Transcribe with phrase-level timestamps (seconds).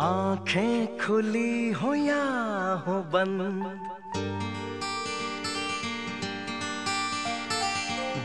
[0.00, 2.22] आंखें खुली हो या
[2.86, 3.64] हो बंद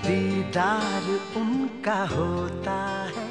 [0.06, 1.06] दीदार
[1.38, 2.78] उनका होता
[3.14, 3.28] है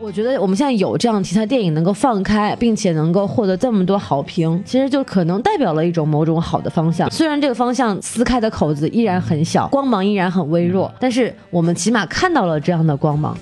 [0.00, 7.10] 我觉得我们现在有这样题材电影能够放开，并且能够获得这么多好评，其实就可能代表了一种某种好的方向。
[7.10, 13.36] 虽然这个方向撕开的口子依然很小，光芒依然很微弱，但是我们起码看到了这样的光芒。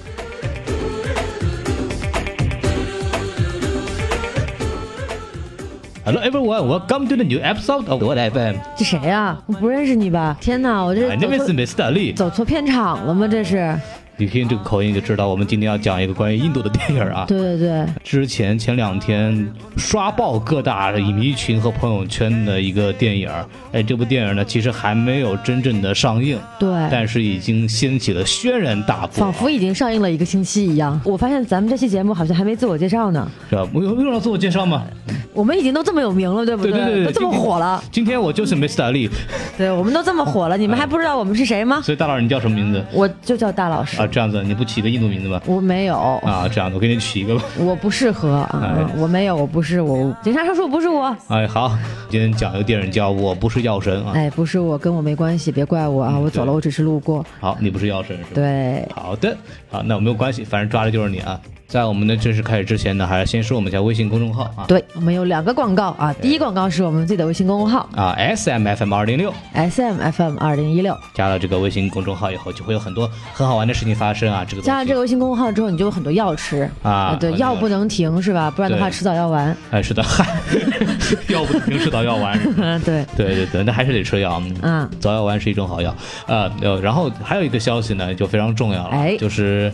[6.08, 8.56] Hello everyone, welcome to the new episode of What FM.
[8.78, 10.38] 这谁呀、我不认识你吧？
[10.40, 11.92] 天哪，我这走 name is 错 Mr.
[11.92, 12.16] Lee。
[12.16, 13.28] 走错片场了吗？
[13.28, 13.78] 这是？
[14.20, 17.26] 你听这个口音就知道，我们今天要讲一个关于印度的电影啊。
[17.28, 23.30] 对对对，之前前两天刷爆各大影迷群和朋友圈的一个电影，
[23.72, 26.68] 哎，这部电影呢其实还没有真正的上映，对。
[26.90, 31.00] 但是已经掀起了轩然大波，仿佛已经上映了一个星期一样。
[31.04, 33.30] 我发现咱们这期节目好像还没自我介绍呢。
[33.52, 33.68] 是吧？
[33.72, 34.84] 我有用要自我介绍吗？
[35.32, 37.84] 我们已经都这么有名了，对不对对对对都这么火了。
[37.92, 38.92] 今天我就是 Mr.
[38.92, 39.08] Lee，
[39.56, 41.82] 对，我们都这么火了，你们还不知道我们是谁吗？
[41.84, 44.07] 所以大老师你叫什么名字我就叫大老师。
[44.08, 44.10] 啊？
[44.12, 45.42] 这样子你不起个印度名字吗？
[45.46, 47.44] 我没有，啊，这样子我给你取一个吧。
[47.60, 50.16] 我不适合啊，哎我没有，我不是我。
[50.24, 51.78] 警察叔叔不是我，哎，好，
[52.10, 54.14] 今天讲一个电影叫《我不是药神》啊。
[54.16, 57.26] 哎，不是我，跟我没关系，别怪我啊，嗯我走了，我只是路过。
[57.40, 58.30] 好，你不是药神是吧？。
[58.34, 59.36] 对，好的，
[59.70, 61.40] 好，那我没有关系，反正抓的就是你啊。
[61.68, 64.64] 在我们的正式开始之前呢，还是先说我们家微信公众号啊。
[64.70, 74.46] 对，我们有两个广告啊，第一广告是我们自己的微信公众号啊，S M F M 二零六 S M F M 二零一六，加了这个微信公众号以后，就会有很多很好玩的事情发生啊。
[74.48, 78.50] 这个加了这个微信公众号之后，你就有很多药吃啊对，药药不能停是吧？
[78.50, 79.56] 不然的话迟早要完。
[79.72, 80.26] 哎，是的，嗨，
[81.28, 82.40] 药不停迟早要完。
[82.58, 84.42] 嗯，对，对对对，那还是得吃药。
[84.46, 85.94] 嗯嗯，早药丸是一种好药。
[86.28, 89.70] 呃，呃然后还有一个消息呢，就非常重要了，哎就是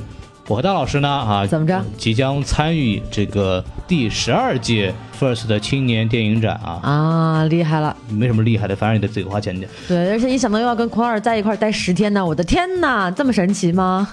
[0.49, 1.81] 我和大老师呢，啊，怎么着？
[1.97, 6.79] 即将参与这个第十二届 First 的青年电影展啊。
[6.83, 7.95] 啊，厉害了。
[8.09, 9.65] 没什么厉害的，反正你得自己花钱去。
[9.87, 14.05] 对，而且一想到又要跟孔老师在一块儿待十天呢，我的天哪，这么神奇吗？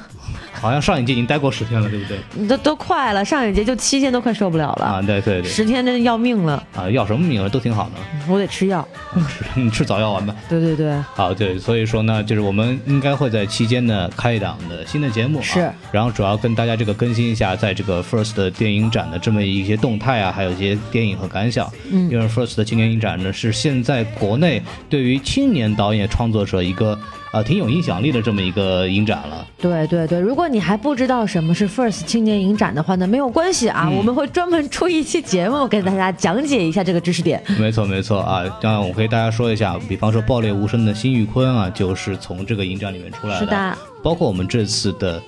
[0.61, 2.47] 好像上一届已经待过十天了，对不对？
[2.47, 7.93] 都都快了，上一节就七天都快受不了了，啊，对对对，十天真的要命了，啊，要什么命啊，都挺好的。
[8.29, 8.87] 我得吃药。
[9.29, 10.35] 吃 你吃早药丸吧。
[10.49, 21.71] 对对对，好，对，所以说呢，就是我们应该会在期间呢开一档的新的节目、啊，是，然后主要跟大家这个更新一下，在这个 First 的电影展的这么一些动态啊，还有一些电影和感想。
[21.91, 26.99] 嗯因为 First 的青年影展呢，是现在国内对于青年导演创作者一个
[27.33, 29.47] 呃挺有影响力的这么一个影展了。
[29.61, 37.43] 对对对，如果你还不知道什么是 First 青年影展的话呢，没有关系啊，嗯我们会专门出一期节目给大家讲解一下这个知识点。
[37.59, 45.21] 没错没错啊，当然我可以大家说一下，比方说爆裂无声的辛玉坤啊，就是从这个影展里面出来是的，包括我们这次的。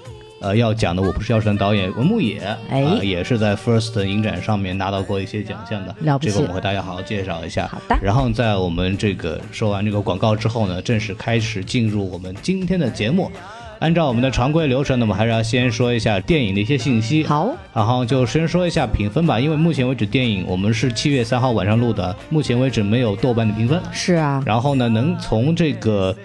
[0.43, 7.69] 呃，要讲的我不是药神导演文牧野，哎啊也是在 First 影展上面拿到过一些奖项的，了不起这个我们和大家好好介绍一下。
[7.69, 13.31] 好的然后在我们这个说完这个广告之后呢，正式开始进入我们今天的节目。
[13.79, 17.25] 按照我们的常规流程呢，我们还是要先说一下电影的一些信息。
[17.25, 23.81] 好，然后就先说一下评分吧，因为目前为止电影我们是七月三号晚上录的，目前为止没有豆瓣的评分。
[23.91, 26.17] 是啊，然后呢，能从这个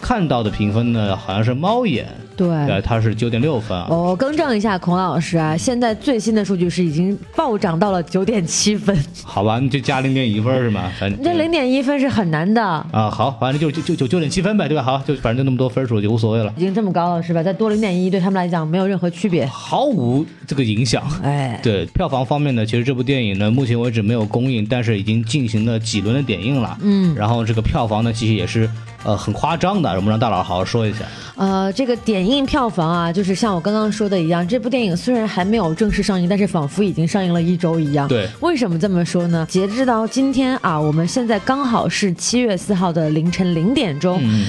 [0.00, 2.04] 看到的评分呢，好像是猫眼，
[2.36, 2.48] 对。
[2.48, 3.86] 呃，它是九点六分啊。
[3.88, 10.90] 我更正一下，孔老师啊，现在最新的数据是已经暴涨到了九点七分，好吧，你就加零点一分是吗？
[10.98, 14.82] 反正这零点一分是很难的，啊，好，反正就就就就九点七分呗，对吧？
[14.82, 17.42] 好，就反正就那么多分数就无所谓了，已经这么高了是吧？
[17.42, 19.46] 再多零点一对他们来讲没有任何区别。
[19.46, 21.02] 毫无这个影响。
[21.22, 26.76] 哎，对票房方面呢，其实这部电影呢，目前为止没有公映，但是已经进行了几轮的点映了。
[26.82, 28.68] 嗯，然后这个票房呢，其实也是
[29.04, 31.00] 呃很夸张的，我们让大佬好好说一下。
[31.36, 38.06] 呃，这个点映票房啊，就是像我刚刚说的一样，这部电影虽然还没有正式上映，但是仿佛已经上映了一周一样。
[38.08, 39.46] 对，为什么这么说呢？
[39.50, 44.20] 截至到今天啊，我们现在刚好是七月四号的凌晨零点钟。
[44.22, 44.46] 嗯，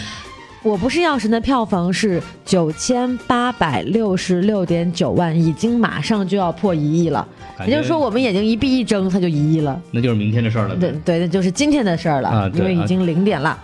[0.63, 7.27] 我不是药神的票房是九千八百六十六点九万，已经马上就要破一亿了。
[7.65, 9.81] 也就是说，我们眼睛一闭一睁，它就一亿了。
[9.91, 10.75] 那就是明天的事儿了。
[10.75, 13.57] 对对，那就是今天的事儿了，啊因为已经零点了。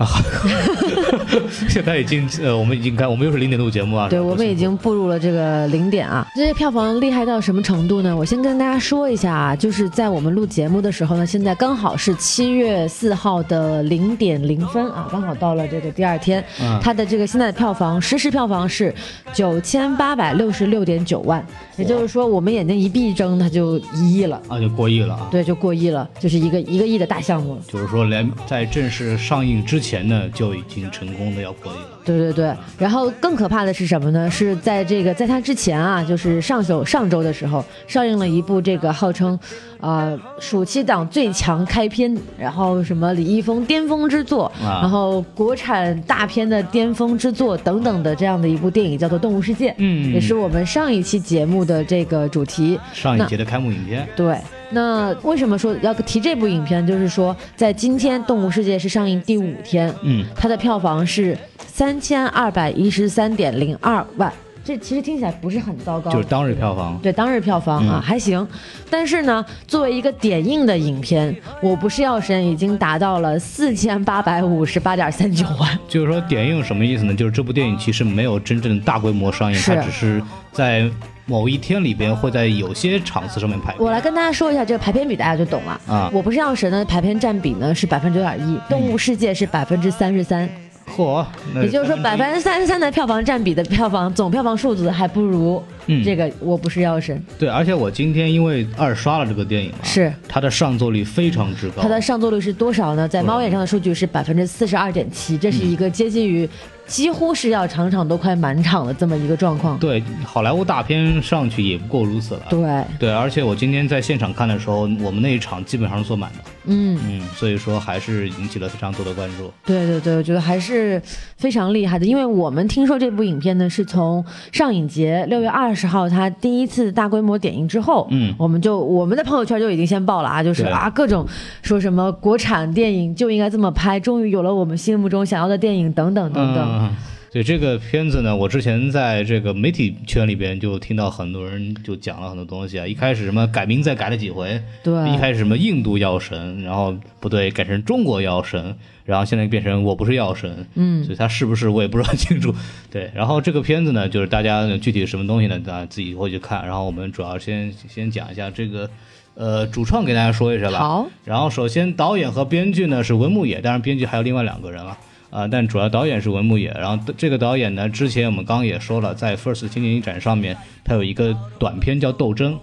[1.70, 4.08] 现在已经呃，我们已经开，我们又是零点录节目啊。
[4.10, 6.26] 对，我们已经步入了这个零点啊。
[6.34, 8.16] 这些票房厉害到什么程度呢？
[8.16, 18.96] 我先跟大家说一下啊，就是在我们录节目的时候呢，现在刚好是七月四号的零点零分啊，刚好到了这个第二天，嗯它的这个现在的票房实时票房是
[19.34, 21.46] 九千八百六十六点九万，
[21.78, 24.42] 也就是说我们眼睛一闭一睁，它就一亿了。
[24.48, 25.28] 啊，就过亿了啊。
[25.30, 27.62] 对，就过亿了，就是一个一个亿的大项目了。
[27.68, 31.91] 就是说，连在正式上映之前呢，就已经成功的要过亿了。
[32.04, 34.30] 对对对，然后更可怕的是什么呢？
[34.30, 39.38] 是在这个在他之前啊，就是上周上周的时候，上映了一部这个号称，
[39.80, 44.80] 呃，暑期档最强开篇，然后什么李易峰巅峰之作，啊。
[44.82, 50.12] 然后国产大片的巅峰之作等等的这样的一部电影，叫做《动物世界》，嗯。
[50.14, 52.80] 也是我们上一期节目的这个主题。
[52.94, 54.38] 上一节的开幕影片，对，
[54.72, 56.86] 那为什么说要提这部影片？
[56.86, 61.38] 就是说，在今天《动物世界》是上映第五天，嗯，它的票房是
[61.68, 64.32] 三千二百一十三点零二万，
[64.64, 66.98] 这其实听起来不是很糟糕，就是当日票房。
[67.02, 68.48] 对当日票房啊、嗯还行，
[68.90, 75.80] 但是呢，作为一个点映的影片，《我不是药神》已经达到了四千八百五十八点三九万。
[75.88, 77.14] 就是说点映什么意思呢？
[77.14, 80.22] 就是这部电影其实没有真正大规模上映，它只是
[80.52, 80.90] 在
[81.32, 83.74] 某一天里边会在有些场次上面排。
[83.80, 85.80] 我来跟大家说一下这个排片比，大家就懂了。
[85.88, 90.50] 啊我不是药神的排片占比呢是百分之九点一，动物世界是百分之三十三。
[90.94, 103.08] 嚯，那也就是说，百分之三十三的票房占比的票房总票房数字还不如嗯这个《我不是药神》对，而且我今天因为二刷了这个电影嘛，是它的上座率非常之高，它的上座率是多少呢？
[103.08, 106.48] 在猫眼上的数据是百分之四十二点七，这是一个接近于
[106.88, 109.78] 几乎是要场场都快满场的这么一个状况。
[109.80, 112.42] 对好莱坞大片上去也不过如此了。
[112.50, 119.52] 对，对，而且我今天在现场看的时候，我们那一场基本上是坐满的，嗯，嗯，所以说还是引起了非常多的关注。
[119.66, 121.02] 对对对，我觉得还是
[121.38, 128.34] 非常厉害的，因为我们听说这部影片呢是从上影节六月二十号他第一次大规模点映之后，嗯。
[128.38, 131.26] 我们就我们的朋友圈就已经先爆了啊，就是啊各种
[131.62, 136.64] 说什么国产电影就应该这么拍，终于有了我们心目中想要的电影等等等等。
[136.68, 136.90] 嗯，
[137.32, 142.86] 对这个片子呢，我之前在这个媒体圈里边就听到很多人就讲了很多东西啊。
[142.86, 148.76] 一开始什么改名再改了几回，对一开始什么印度药神，然后不对改成中国药神，
[149.06, 152.54] 然后现在变成我不是药神，嗯所以他是不是我也不知道清楚。
[152.92, 156.66] 对，然后这个片子呢，就是大家具体什么东西呢，大家自己会去看。
[156.66, 158.90] 然后我们主要先先讲一下这个。
[159.34, 160.80] 呃，主创给大家说一下吧。
[160.80, 161.08] 好。
[161.24, 164.98] 然后首先导演和编剧呢是文牧野，当然编剧还有另外两个人啊。
[165.32, 166.70] 啊、但主要导演是文牧野。
[166.78, 172.54] 然后这个导演呢，之前我们刚也说了，在 First 青年影展上面，他有一个短片叫《斗争》，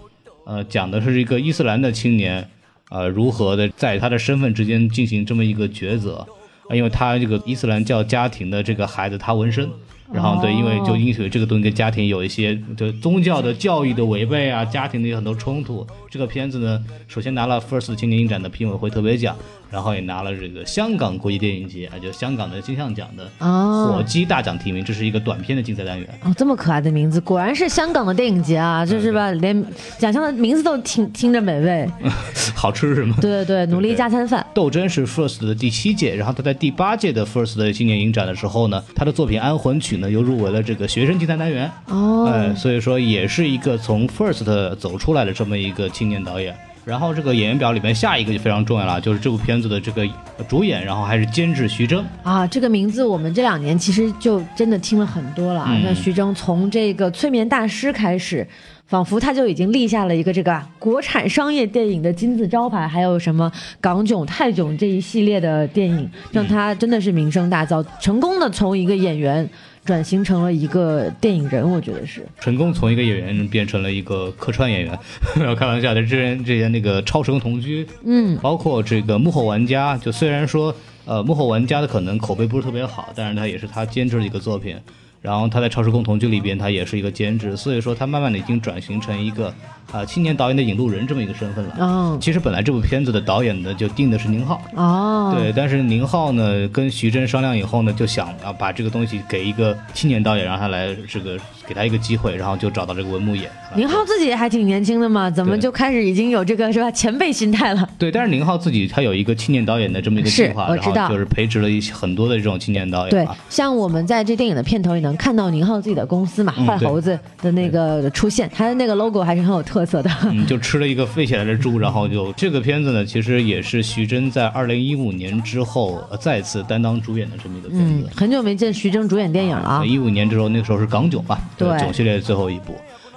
[0.44, 2.48] 呃，讲的是一个伊斯兰的青年，
[2.90, 6.26] 呃，如何的在他的身份之间进行这么一个抉择。
[6.68, 9.66] 啊，因为他这个伊斯兰教家庭的这个孩子，他纹身，
[10.12, 15.86] 然后对，因为就因此这个东西跟家庭有一些就宗教的教育的违背啊，家庭的有很多冲突。
[16.10, 19.34] 这个片子呢，首先拿了 First 青年影展的评委会特别奖，
[19.70, 26.08] 然后也拿了这个香港国际电影节啊，就香港的金像奖的哦火鸡大奖提名，这是一个短片的竞赛单元。
[26.24, 28.84] 哦，这么可爱的名字，果然是香港的电影节啊！
[28.86, 29.30] 这是吧？
[29.32, 29.64] 连
[29.98, 31.88] 奖项的名字都听听着美味。
[32.54, 33.16] 好吃是吗？
[33.20, 34.44] 对对对，努力加餐饭。
[34.54, 41.70] 斗争是 First 的第七届，然后他在第八届的 First 的青年影展的时候呢，他的作品《安魂曲》呢又入围了这个学生竞赛单元。
[41.86, 46.56] 哦，哎，所以说也是一个从 First 走出来的这么一个青年导演。
[46.88, 50.08] 然后这个演员表里面下一个就非常重要了，就是这部片子的这个
[50.48, 52.02] 主演，然后还是监制徐峥。
[52.22, 55.68] 啊，这个名字我们这两年其实就真的听了很多了啊。
[55.70, 58.48] 嗯像徐峥从这个催眠大师开始，
[58.86, 63.52] 仿佛他就已经立下了一个这个国产商业电影的金字招牌，还有什么
[63.82, 69.46] 港囧、泰囧这一系列的电影，让他真的是名声大噪，成功的从一个演员
[69.88, 72.22] 转型成了一个电影人，我觉得是。
[72.38, 74.98] 成功从一个演员变成了一个客串演员，
[75.56, 76.02] 开玩笑的。
[76.02, 80.74] 之前之前那个《超时空同居》，嗯，包括这个幕后玩家，就虽然说
[81.06, 84.76] 呃幕后玩家的可能口碑不是特别好，但是他也是他监制的一个作品。
[85.20, 89.52] 然后他在《超时空同居》里边，他也是一个兼职，所以说他慢慢的已经转型成一个
[89.90, 91.76] 啊、青年导演的引路人这么一个身份了。
[91.78, 103.50] 哦其实本来这部片子的导演呢就定的是宁浩，哦，对，但是宁浩呢跟徐峥商量以后呢，就想啊把这个东西给一个青年导演，让他来这个给他一个机会，然后就找到这个文牧野。
[103.74, 107.88] 宁浩自己还挺年轻的嘛，怎么就开始已经有这个是吧前辈心态了？
[107.98, 120.10] 对，但是宁浩自己他有一个青年导演的这么一个计划，然我知道后就是培植了一些很多的这种青年导演对啊。，像我们在这电影的片头也能看到宁浩自己的公司嘛，嗯坏猴子的那个出现，他的那个 logo 还是很有特色的。
[120.24, 129.84] 嗯，就吃了一个飞起来的猪，然后就这个片子呢，其实也是徐峥在二零一五年之后、呃再次担当主演的这么一个片嗯子。，很久没见徐峥主演电影了啊。
[129.84, 132.74] 一五年之后，那个时候是港囧嘛，对囧系列的最后一部。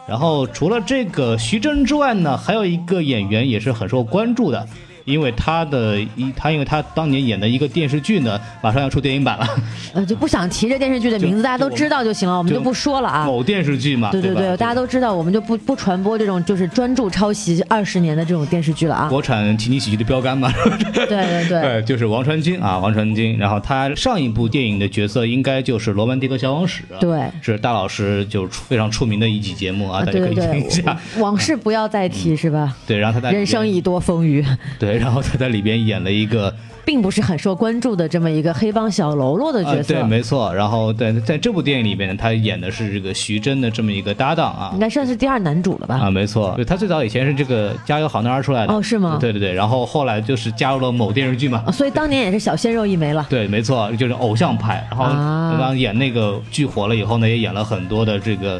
[0.07, 4.67] 然后除了这个徐峥之外呢，还有一个演员也是很受关注的，
[5.05, 9.47] 因为他的一他因为他当年演的一个电视剧呢，马上要出电影版了，
[9.93, 13.25] 呃，就不想提这电视剧的名字，大家都知道就行了，我们就不说了啊。
[13.25, 19.09] 某电视剧嘛，对吧对对，大家都知道，我们就不不传播这种就是专注抄袭二十年的这种电视剧了啊。
[19.09, 20.51] 国产情景喜剧的标杆嘛，
[20.93, 23.37] 对对对，对，就是王传君啊，王传君。
[23.37, 30.97] 然后他上一部电影的角色应该就是《罗曼蒂克消亡史》，对是大老师就出非常出名的一集节目啊，大家可以听一下。
[31.13, 32.75] 对，往事不要再提是吧？
[32.85, 34.45] 对，然后他在人生已多风雨，
[34.79, 36.53] 对，然后他在里边演了一个
[36.85, 40.53] 并不是很受关注的这么一个黑帮小喽啰的角呃，色，对，没错。
[40.53, 44.79] 然后在在这部电影里边，他演的是这个徐峥的这么一个搭档啊应。
[44.79, 45.99] 该算是第二男主了吧？
[46.01, 53.25] 啊，没错，对他最早以前是这个《加油好男儿》出来的哦是吗对对对，然后后来就是加入了某电视剧嘛啊，所以当年也是小鲜肉一枚了。
[53.29, 54.85] 对，没错，就是偶像派。
[54.89, 58.59] 然后啊刚演那个剧火了以后呢，也演了很多的这个，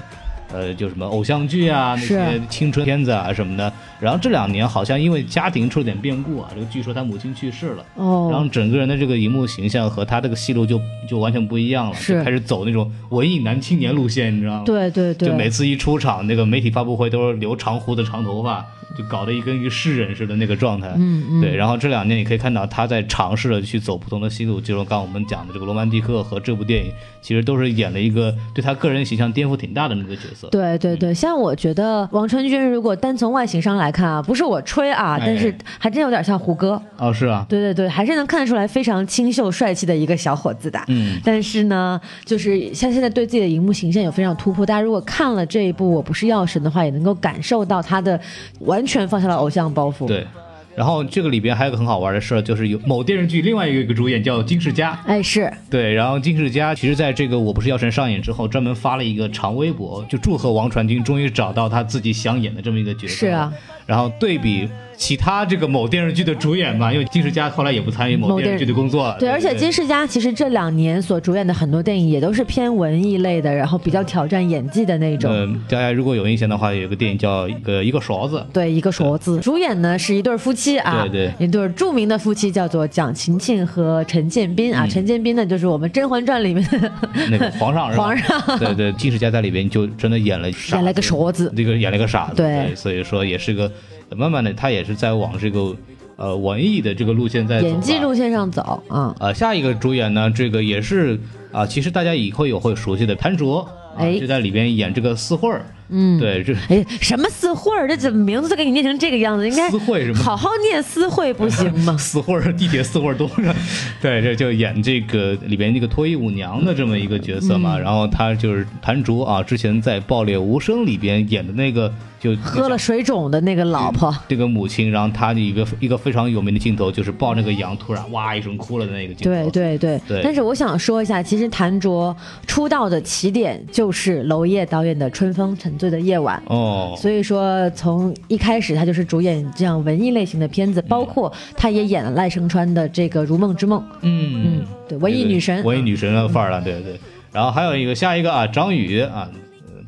[0.54, 3.72] 呃，就什么偶像剧啊，那些青春片子啊什么的。
[4.00, 7.86] 然后这两年好像因为家庭出了点变故啊，这个据说他母亲去世了。
[7.96, 18.66] 哦然后哦，整个人的这个荧幕形象和他这个戏路就就完全不一样了，是就开始走那种文艺男青年路线，你知道吗？，对对对，就每次一出场，那个媒体发布会都是留长胡子、长头发，
[18.98, 20.88] 就搞得一跟一个诗人似的那个状态。
[20.98, 30.48] 嗯嗯，对，然后这两年你可以看到他在尝试着去走不同的戏路，就像刚刚我们讲的这个《罗曼蒂克》和这部电影，其实都是演了一个对他个人形象颠覆挺大的那个角色。
[30.50, 36.82] 对对对，像我觉得王传君，如果单从外形上来看啊，不是我吹啊，哎但是还真有点像胡歌。
[36.98, 40.80] 哦，是啊，对对对，还是能看得出来非常清秀帅气的一个小伙子的。
[40.88, 44.66] 嗯，但是呢，就是像现在对自己的荧幕形象有非常突破。
[44.66, 48.20] 大家如果看了这一部《我不是药神》的话，也能够感受到他的
[48.60, 50.26] 完全放下了偶像包袱。，对。
[50.74, 63.14] 然后这个里边还有个很好玩的事儿，就是有某电视剧另外一个一个主演叫金世佳，哎是，对，然后金世佳其实在这个《我不是药神》上演之后，专门发了一个长微博，就祝贺王传君终于找到他自己想演的这么一个角色。
[63.14, 63.52] 是啊，
[63.86, 64.68] 然后对比
[64.98, 69.18] 其他这个某电视剧的主演吧，因为金世佳后来也不参与某某电电视剧的工作了。
[69.20, 75.32] 对，而且金世佳其实这两年所主演的很多电影也都是偏文艺类的，然后比较挑战演技的那种。
[75.34, 81.46] 嗯，大家如果有印象的话，有个电影叫一个一个勺子，对，一个勺子，主演呢是一对夫妻啊，对对。
[81.46, 84.86] 一对著名的夫妻叫做蒋勤勤和陈建斌啊。
[84.86, 84.90] 嗯。
[84.90, 86.92] 陈建斌呢就是我们《甄嬛传》里面的
[87.30, 87.92] 那个皇上？
[87.94, 88.60] 皇上。
[88.60, 93.72] 对对，金世佳在里边就真的演了演了个勺子，那个演了个傻子，对所以说也是个
[94.16, 95.76] 慢慢的，他也是在往这个
[96.16, 99.16] 呃文艺的这个路线在走演技路线上走啊。
[99.20, 101.20] 呃，下一个主演呢，这个也是
[101.52, 103.60] 啊、其实大家以后有会熟悉的潘卓，
[103.96, 107.90] 啊哎就在里边演这个四惠儿，嗯，对，这哎，什么四惠儿？
[107.90, 109.46] 这怎么名字都给你念成这个样子？
[109.46, 110.20] 应该四惠是吗？
[110.24, 111.94] 好好念四惠不行吗？
[112.00, 113.54] 四惠儿，地铁四惠儿多着，
[114.02, 117.78] 对，这就演这个里边那个脱衣舞娘的这么一个角色嗯嘛。
[117.78, 129.50] 然后他就是谭卓啊，之前在《爆裂无声》里边演的那个就喝了水肿的那个老婆，这个母亲，然后她的一个一个非常有名的镜头就是抱那个羊，突然哇一声哭了的那个镜头。
[129.50, 130.00] 对对对。
[130.08, 136.42] 对但是我想说一下，其实谭卓出道的起点就是娄烨导演的《春风沉醉的夜晚》。
[136.54, 143.80] 哦，所以说，从一开始他就是主演这样文艺类型的片子，包括他也演了赖声川的这个《如梦之梦》。
[144.02, 145.64] 嗯嗯，对，文艺女神。
[145.64, 147.00] 文艺女神的范儿了，对对。
[147.32, 149.30] 然后还有一个下一个啊，张宇啊，呃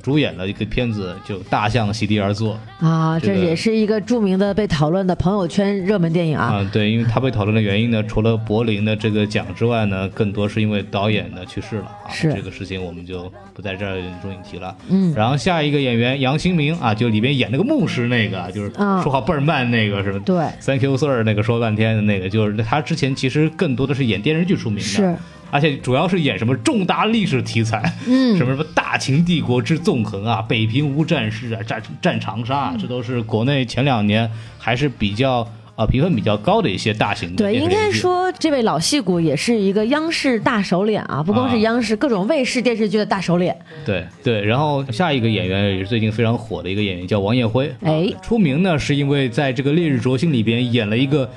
[0.04, 6.56] 主演的一个片子就《大象席地而坐》啊，这也是一个著名的被讨论的朋友圈热门电影啊。
[6.56, 12.34] 啊，对，因为他被讨论的原因呢，除了柏林的这个奖之外呢，更多是因为导演呢去世了啊，是。
[12.34, 14.76] 这个事情我们就不在这儿重点提了。
[14.90, 20.20] 嗯，然后下一个演员杨新明啊，就里边演那个牧师那个，就是啊说话倍儿慢那个，是吧？
[20.26, 25.16] 对，Thank you sir，那个说半天的那个，就是他之前其实更多的是演电视剧出名的，是，
[25.54, 43.56] 而且主要是演什么重大历史题材，嗯 什么什么大秦帝国之纵横啊，北平无战事啊，战战长沙啊，这都是国内前两年还是比较啊评分比较高的一些大型的对，应该说这位老戏骨也是一个央视大手脸啊，不光是啊央视，各种卫视电视剧的大手脸。
[43.86, 47.72] 对对，然后下一个演员也是最近非常火的一个演员，叫王艳辉。
[47.82, 51.30] 哎啊出名呢是因为在这个《烈日灼心》里边演了一个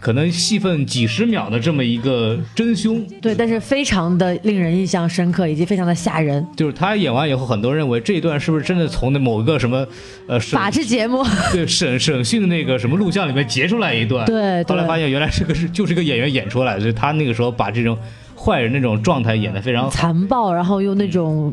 [0.00, 3.06] 可能戏份几十秒的这么一个真凶。
[3.20, 6.44] 对，但是非常的令人印象深刻，以及非常的吓人。
[6.56, 9.86] 就是他演完以后，很多人认为这一段是不是真的从那某个什么
[10.26, 14.24] 呃法制节目， 对审审讯的那个什么录像里面截出来一段？
[14.24, 17.96] 对对后来发现原来这个是就是个演员演出来的，所以他那个时候把这种
[18.34, 19.90] 坏人那种状态演得非常。
[19.90, 21.52] 残暴，然后又那种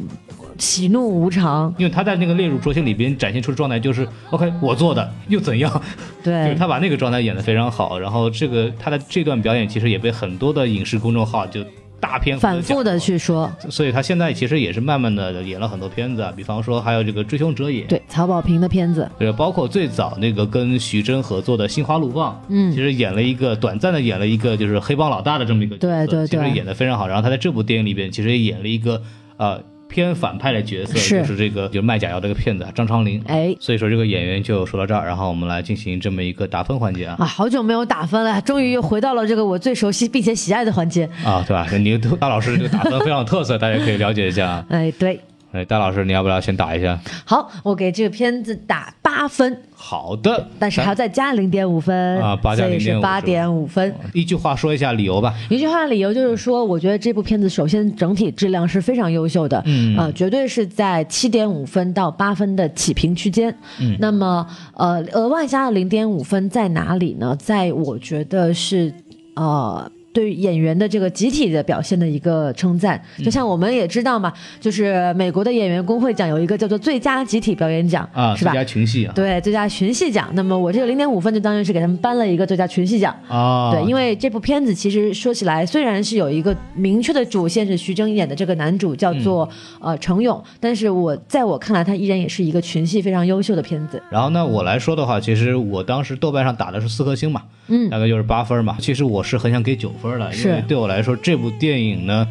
[0.57, 1.73] 喜怒无常。
[1.77, 5.69] 因为他在那个《烈日灼心》里边展现出的状态就是 OK，我做的又怎样？
[6.23, 7.97] 对就是对，他把那个状态演得非常好。
[7.99, 11.63] 然后这个他的这段表演其实也被很多的影视公众号就
[11.99, 27.07] 大篇幅反复的去说，所以他现在其实也是慢慢的演了很多片子啊，比方说还有这个《追凶者也》，对曹保平的片子，对，包括最早那个跟徐峥合作的《心花怒放》，嗯其实演了一个短暂的演了一个就是黑帮老大的这么一个角色，对对对其实演的非常好。
[27.07, 29.01] 然后他在这部电影里边其实也演了一个
[29.37, 33.21] 呃偏反派的角色，是就是这个就是卖假药这个骗子张昌龄。
[33.27, 33.55] 哎。
[33.59, 41.09] 所以说这个演员就说到这儿，然后我们来进行这么一个打分环节啊啊，好久没有打分了，终于又回到了这个我最熟悉并且喜爱的环节。
[41.23, 41.67] 啊，对吧？
[41.77, 44.63] 你大老师这个打分非常有特色，大家可以了解一下。
[44.69, 45.19] 哎，对，
[45.57, 46.99] 哎，大老师你要不要先打一下？
[47.25, 53.91] 好，我给这个片子打八分，好的，但是还要再加零点五分啊八加所以是八点五分。
[54.13, 55.33] 一句话说一下理由吧。
[55.49, 63.49] 一句话理由就是说，我觉得这部片子首先整体质量是非常优秀的，嗯呃，绝对是在七点五分到八分的起评区间。
[63.79, 64.45] 嗯那么
[64.75, 67.35] 呃，额外加的零点五分在哪里呢？
[67.39, 68.93] 在我觉得是
[69.33, 69.91] 呃。
[70.17, 78.65] 对于演员的这个集体的表现的一个称赞，嗯就像我们也知道嘛，就是美国的演员工会奖有一个叫做最佳集体表演奖，啊，是吧最佳？
[78.65, 79.13] 群戏啊。
[79.13, 80.27] 对，最佳群戏奖。
[80.33, 83.15] 那么我这个零点五分就当然是给他们颁了一个最佳群戏奖。
[83.27, 89.47] 啊，对，因为这部片子其实说起来，虽然是有一个明确的主线是徐峥演的这个男主叫做、
[89.81, 94.01] 嗯呃程勇，但是我在我看来，他依然也是一个群戏非常优秀的片子。
[94.09, 98.77] 然后呢，我来说的话，其实我当时豆瓣上打的是四颗星嘛，嗯大概就是八分嘛。
[98.79, 102.27] 其实我是很想给九分的，因为是对我来说，这部电影呢，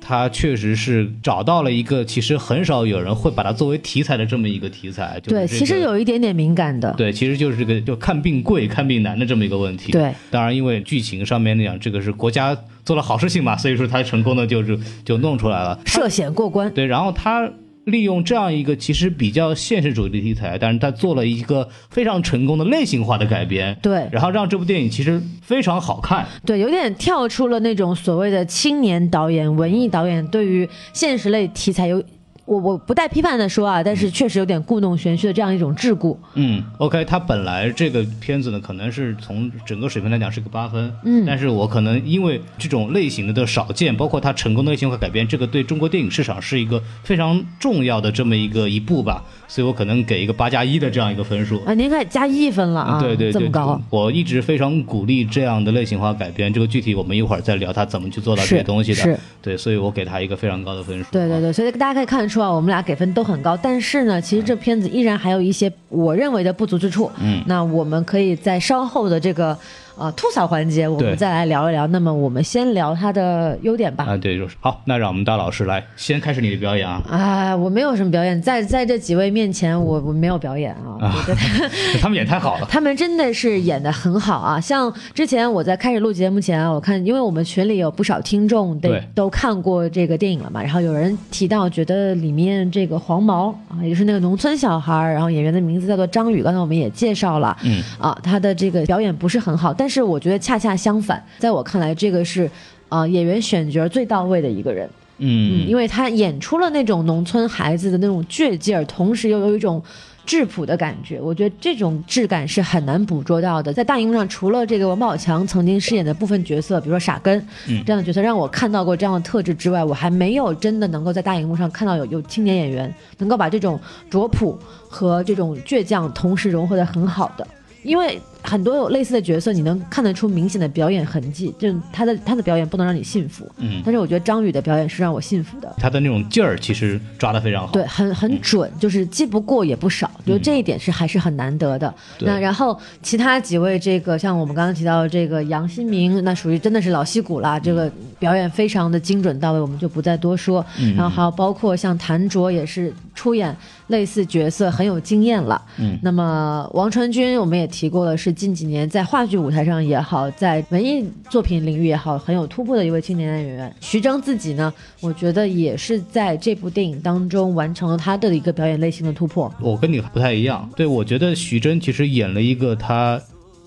[0.00, 5.18] 它确实是找到了一个其实很少有人会把它作为题材的这么一个题材。
[5.22, 6.94] 就是对，这个其实有一点点敏感的。
[6.96, 9.90] 对，其实就是这个就看病贵、看病难的这么一个问题。
[9.92, 15.80] 对，当然因为剧情上面那样，这个是国家做了好事情嘛，所以说他成功的就是就弄出来了。
[15.86, 16.72] 涉险过关。
[16.72, 17.50] 对，然后他
[17.86, 26.26] 利用这样一个其实比较现实主义的题材，但是他做了一个非常成功的类型化的改编，对然后让这部电影其实非常好看。
[26.44, 32.02] 对，有点跳出了那种所谓的青年导演、文艺导演对于现实类题材有。
[32.46, 36.16] 我我不带批判的说啊，但是确实有点故弄玄虚的这样一种桎梏。
[36.34, 51.60] 嗯，OK，它本来这个片子呢，可能是从整个水平来讲是个八分，嗯但是我可能因为这种类型的的少见，包括它成功的类型化改编，这个对中国电影市场是一个非常重要的这么一个一步吧，所以我可能给一个八加一的这样一个分数。
[51.64, 56.52] 啊，您开始加一分了啊，对对对，这么高，我一直非常鼓励这样的类型化改编。
[56.52, 59.02] 这个具体我们一会儿再聊他怎么去做到这些东西的。
[59.02, 61.06] 是对，所以我给他一个非常高的分数。
[61.10, 67.10] 对对对，所以大家可以看得出啊，我们俩给分都很高，但是呢，其实这片子依然还有一些我认为的不足之处。
[67.20, 69.56] 嗯那我们可以在稍后的这个
[69.96, 71.86] 呃吐槽环节，我们再来聊一聊。
[71.88, 74.04] 那么我们先聊它的优点吧。
[74.08, 74.82] 啊，对，就是好。
[74.84, 77.02] 那让我们大老师来先开始你的表演啊。
[77.08, 80.98] 啊，我没有什么表演，在在这几位面前，我我没有表演啊。
[81.00, 82.66] 啊我觉得他们演太好了。
[82.70, 84.60] 他们真的是演的很好啊！
[84.60, 102.50] 像之前我在开始录节目前啊，我看因为我们群里有不少听众都对都看过这个电影了嘛，然后有人提到觉得里面这个黄毛啊，也就是那个农村小孩，然后演员的名字叫做张宇，刚才我们也介绍了，嗯啊，他的这个表演不是很好，但是我觉得恰恰相反，在我看来，这个是
[102.88, 104.88] 啊、演员选角最到位的一个人。
[105.18, 109.82] 嗯，嗯因为他演出了那种农村孩子的那种倔劲儿，同时又有一种
[110.26, 111.18] 质朴的感觉。
[111.18, 113.72] 我觉得这种质感是很难捕捉到的。
[113.72, 127.48] 在大荧幕上，除了这个王宝强曾经饰演的部分角色，比如说傻根、嗯这样的角色，让我看到过这样的特质之外，我还没有真的能够在大荧幕上看到有有青年演员能够把这种拙朴和这种倔强同时融合的很好的。
[127.82, 133.46] 因为很多有类似的角色，你能看得出明显的表演痕迹，就他的他的表演不能让你信服。
[133.58, 137.72] 嗯，但是我觉得张宇的表演是让我信服的，他的那种劲儿其实抓得非常好。
[137.72, 141.92] 对，很很准，就是既不过也不少，就这一点是还是很难得的。
[142.18, 150.64] 对那然后其他几位，这个像我们刚刚提到的这个杨新明，那属于真的是老戏骨啦，这个表演非常的精准到位，我们就不再多说。
[150.78, 153.54] 嗯然后还有包括像谭卓也是出演
[153.88, 155.60] 类似角色很有经验了。
[155.78, 163.74] 嗯那么王传君我们也提过了，是近几年在话剧舞台上也好，在文艺作品领域也好，很有突破的一位青年演员。
[163.80, 169.52] 徐峥自己呢，我觉得也是在这部电影当中完成了他的一个表演类型的突破。
[169.58, 170.68] 我跟你不太一样。
[170.76, 173.18] 对，我觉得徐峥其实演了一个他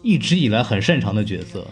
[0.03, 1.65] 一直以来很擅长的角色。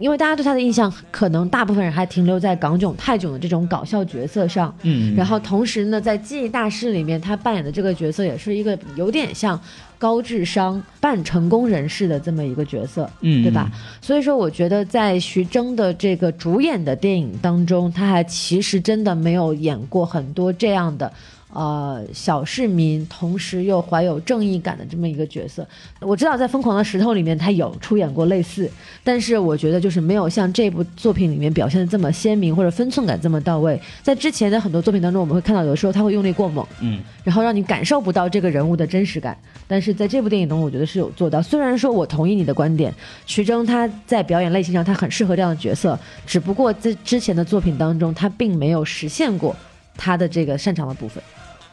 [0.00, 4.74] 因为大家对他的印象，可能大部分人还停留在港囧、泰囧的这种搞笑角色上。
[4.82, 9.58] 嗯，然后同时呢，在《记忆大师》里面，他扮演的这个角色也是一个有点像
[10.04, 13.70] 高智商半成功人士的这么一个角色，嗯对吧？
[14.02, 21.10] 所以说，我觉得在徐峥的这个主演的电影当中，他还其实真的没有演过很多这样的。
[21.54, 25.66] 呃小市民，同时又怀有正义感的这么一个角色。
[26.00, 28.70] 我知道在《疯狂的石头》里面他有出演过类似，
[29.02, 33.80] 但是我觉得就是没有像这部作品里面表现的这么鲜明，或者分寸感这么到位。
[34.02, 39.38] 在之前的很多作品当中，我们会看到有的时候他会用力过猛，嗯，然后让你感受不到这个人物的真实感。
[39.68, 41.40] 但是在这部电影中，我觉得是有做到。
[41.40, 42.92] 虽然说我同意你的观点，
[43.26, 49.54] 徐峥他在表演类型上他很适合这样的角色，只不过在之前的作品当中，他并没有实现过
[49.96, 51.22] 他的这个擅长的部分。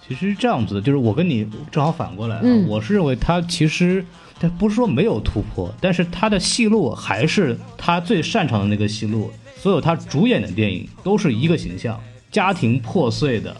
[0.07, 4.03] 其实是这样子的，就是我跟你正好反过来啊，嗯我是认为他其实
[4.39, 9.31] 他不是说没有突破，但是他的戏路还是他最擅长的那个戏路。
[9.55, 11.97] 所有他主演的电影都是一个形象：
[12.31, 13.55] 家庭破碎的、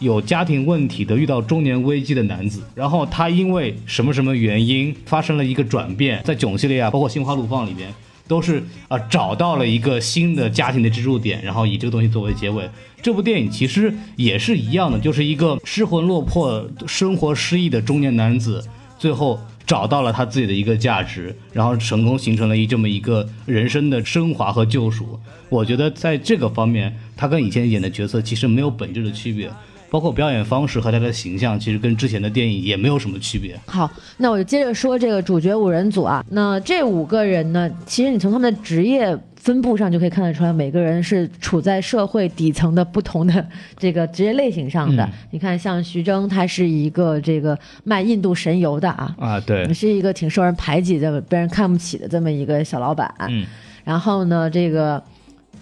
[0.00, 2.60] 有家庭问题的、遇到中年危机的男子。
[2.74, 7.88] 然后他因为什么什么原因发生了一个转变，在囧系列啊，包括《心花怒放》里边。
[8.26, 12.68] 都是啊、找到了一个新的家庭的支柱点，然后以这个东西作为结尾。
[13.02, 18.64] 这部电影其实也是一样的，就是一个失魂落魄、生活失意的中年男子，
[18.98, 25.20] 最后找到了他自己的一个价值，然后成功形成了一这么一个人生的升华和救赎。
[25.50, 29.50] 我觉得在这个方面，他跟以前演的角色其实没有本质的区别，
[29.94, 33.56] 包括表演方式和他的形象，其实跟之前的电影也没有什么区别。
[33.64, 36.24] 好，那我就接着说这个主角五人组啊。
[36.30, 43.46] 那这五个人呢，其实你从他们的职业分布上就可以看得出来，每个人是处在社会底层的不同的
[43.78, 45.04] 这个职业类型上的。
[45.04, 53.08] 嗯你看，像徐峥，他是一个这个卖印度神油的啊，啊，对，是一个挺受人排挤的、被人看不起的这么一个小老板。
[53.28, 53.46] 嗯，
[53.84, 55.00] 然后呢，这个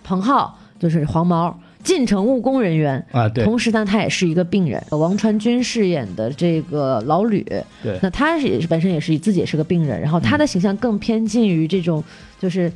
[0.03, 3.05] 彭浩就是黄毛，进城务工人员。
[3.13, 4.83] 啊，对，同时呢，他也是一个病人。
[4.91, 7.43] 王传君饰演的这个老吕，
[7.83, 12.03] 对那他是也是本身也是自己也是个病人，然后他的形象更偏近于这种
[12.41, 12.73] 就是。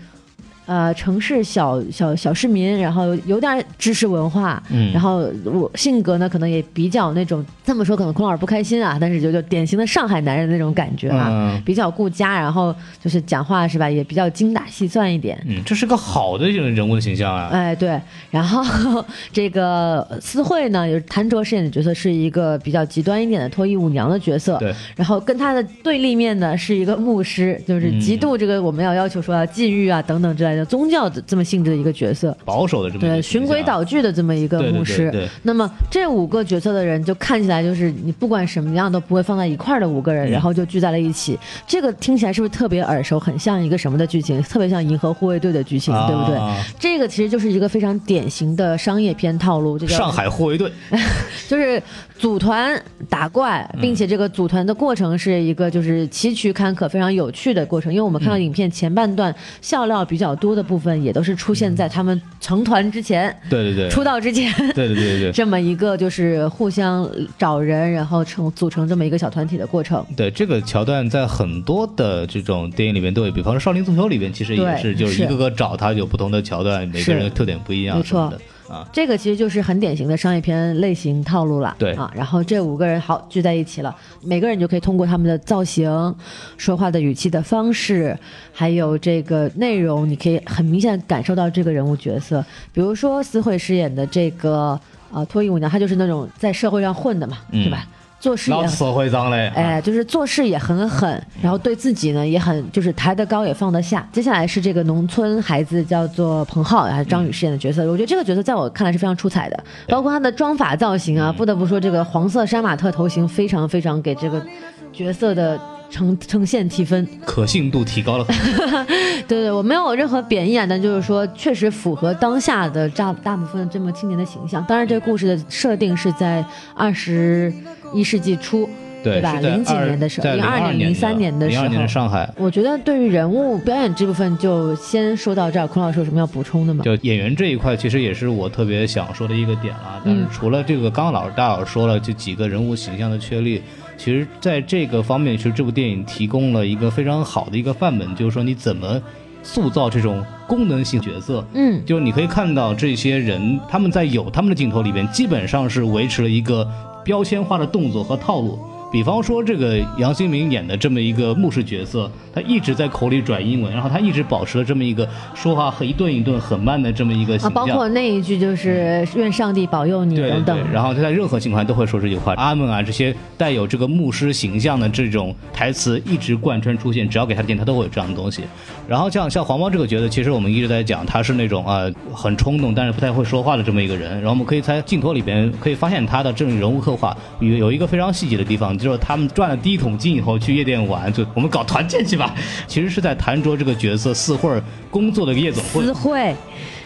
[0.66, 4.92] 呃，城市小小小市民，然后有点知识文化，嗯。
[4.92, 11.62] 然后我性格呢，可能也比较那种这么说，可能孔老师不开心啊，但是就就典型的上海男人那种感觉啊，嗯。
[11.64, 17.48] 比较顾家，然后就是讲话是吧，也比较精打细算一点，嗯，这是个好的人物的形象啊。
[17.52, 18.00] 哎，对，
[18.30, 35.10] 然后这个思慧呢，就是谭卓饰演的角色是一个比较极端一点的脱衣舞娘的角色，对，然后跟他的对立面呢是一个牧师，就是极度这个我们要要求说要禁欲啊等等之类的宗教的这么性质的一个角色，保守的这么一对，循规蹈矩的这么一个牧师。
[35.10, 41.38] 对对那么这五个角色的人就看起来就是你不管什么样都不会放在一块儿的五个人，嗯然后就聚在了一起。
[41.66, 43.18] 这个听起来是不是特别耳熟？
[43.18, 44.42] 很像一个什么的剧情？
[44.42, 46.36] 特别像《银河护卫队》的剧情，对不对？
[46.36, 50.70] 啊这个其实就是一个非常典型的商业片套路，这叫上海护卫队，
[51.48, 51.82] 就是
[52.18, 57.92] 组团打怪，并且这个组团的过程是一个就是崎岖坎坷、非常有趣的过程。
[57.92, 64.52] 因为我们看到影片前半段笑料比较多的部分，也都是出现在他们成团之前、对对对，出道之前。
[64.74, 65.32] 对对对对对。
[65.32, 70.04] 这么一个就是互相找人，然后成组成这么一个小团体的过程。
[70.16, 78.88] 对这个桥段，在很多的这种电影里面都有，比方说《少林足球》里面，其实也是，就是是一个个找他有不同的桥段，每个人的特点不一样没错的啊。
[78.92, 81.74] 这个其实就是很典型的商业片类型套路了。
[81.78, 86.14] 对啊，然后这五个人好聚在一起了，每个人就可以通过他们的造型、
[86.56, 88.16] 说话的语气的方式，
[88.52, 92.44] 还有这个内容，你可以很明显感受到这个人物角色。
[92.72, 94.78] 比如说思慧饰演的这个
[95.12, 97.86] 呃脱衣舞娘，她就是那种在社会上混的嘛，嗯对吧？
[98.26, 104.04] 做事也老社会脏嘞，哎，就是做事也很狠，然后对自己呢也很就是抬得高也放得下。
[104.12, 114.44] 接下来是这个农村孩子叫做彭浩，还是张宇饰演的角色，我觉得这个角色在我看来是非常出彩的，包括他的妆发造型啊，不得不说这个黄色杀马特头型非常非常给这个
[114.92, 115.56] 角色的。
[115.88, 118.26] 呈呈现提分，可信度提高了。
[119.28, 124.62] 对对，我没有任何贬义啊，但就是说，确实符合当下的大大部分这么青年的形象。
[124.66, 127.54] 当然，这个故事的设定是在二十
[127.96, 128.68] 一世纪初，
[129.02, 129.40] 对，吧？
[129.40, 132.28] 零几年的时候，零二年、零三年的时候，零二年的上海。
[132.36, 135.66] 我觉得对于人物表演这部分就先说到这儿。
[135.66, 136.84] 孔老师有什么要补充的吗？
[136.84, 140.00] 就演员这一块，其实也是我特别想说的一个点了。
[140.04, 143.62] 但是嗯除了这个，刚刚老师大老师说了这几个人物形象的确立，
[143.96, 149.00] 其实在这个方面，其实这部电影提供了一个非常好的一个范本，就是说你怎么
[149.42, 151.46] 塑造这种功能性角色。
[151.54, 156.68] 嗯，就是你可以看到这些人，他们在有他们的镜头里边，基本上是维持了一个
[157.06, 158.58] 标签化的动作和套路。
[158.90, 167.52] 比方说这个杨新民演的这么一个牧师角色，他一直在口里转英文，然后他一直保持了这么一个说话很一顿一顿很慢的这么一个形啊，象。
[167.52, 170.72] 包括那一句就是愿上帝保佑你等等对，。
[170.72, 178.42] 然后他在任何情况下都会说这句话，阿门啊，这些带有这个牧师形象的这种台词一直贯穿出现，只要给他电，他都会有这样的东西。
[178.88, 184.12] 然后像像黄毛这个角色，其实我们一直在讲他是那种啊、很冲动，但是不太会说话的这么一个人。
[184.12, 192.34] 然后我们可以在镜头里边可以发现他的这种人物刻画有有一个非常细节的地方，就是他们赚了第一桶金以后去夜店玩，就我们搞团建去吧，
[192.66, 196.36] 其实是在谈着这个角色四会儿工作的夜总会四，会，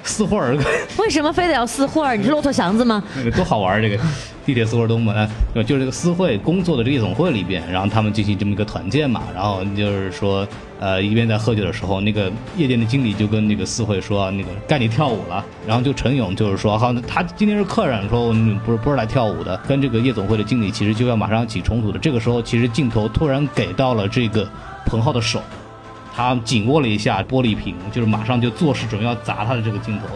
[0.03, 0.57] 四会儿。
[0.99, 2.17] 为什么非得要四会儿？
[2.17, 3.03] 你是骆驼祥子吗？
[3.17, 4.03] 那个多好玩儿，这个
[4.45, 10.47] 地铁四会东嘛，哎对就是这个四会工作的这个夜总会里边，然后他们进行这么一个团建嘛，然后就是说，
[10.81, 24.49] 呃，一边在喝酒的时候，那个夜店的经理就跟那个四惠说，那个该你跳舞了，然后就陈勇就是说，好，他今天是客人，说我们不是不是来跳舞的，跟这个夜总会的经理其实就要马上起冲突的，这个时候其实镜头突然给到了这个
[24.87, 25.43] 彭浩的手。
[26.13, 30.07] 他紧握了一下玻璃瓶，就是马上就做事准备要砸他的这个镜头。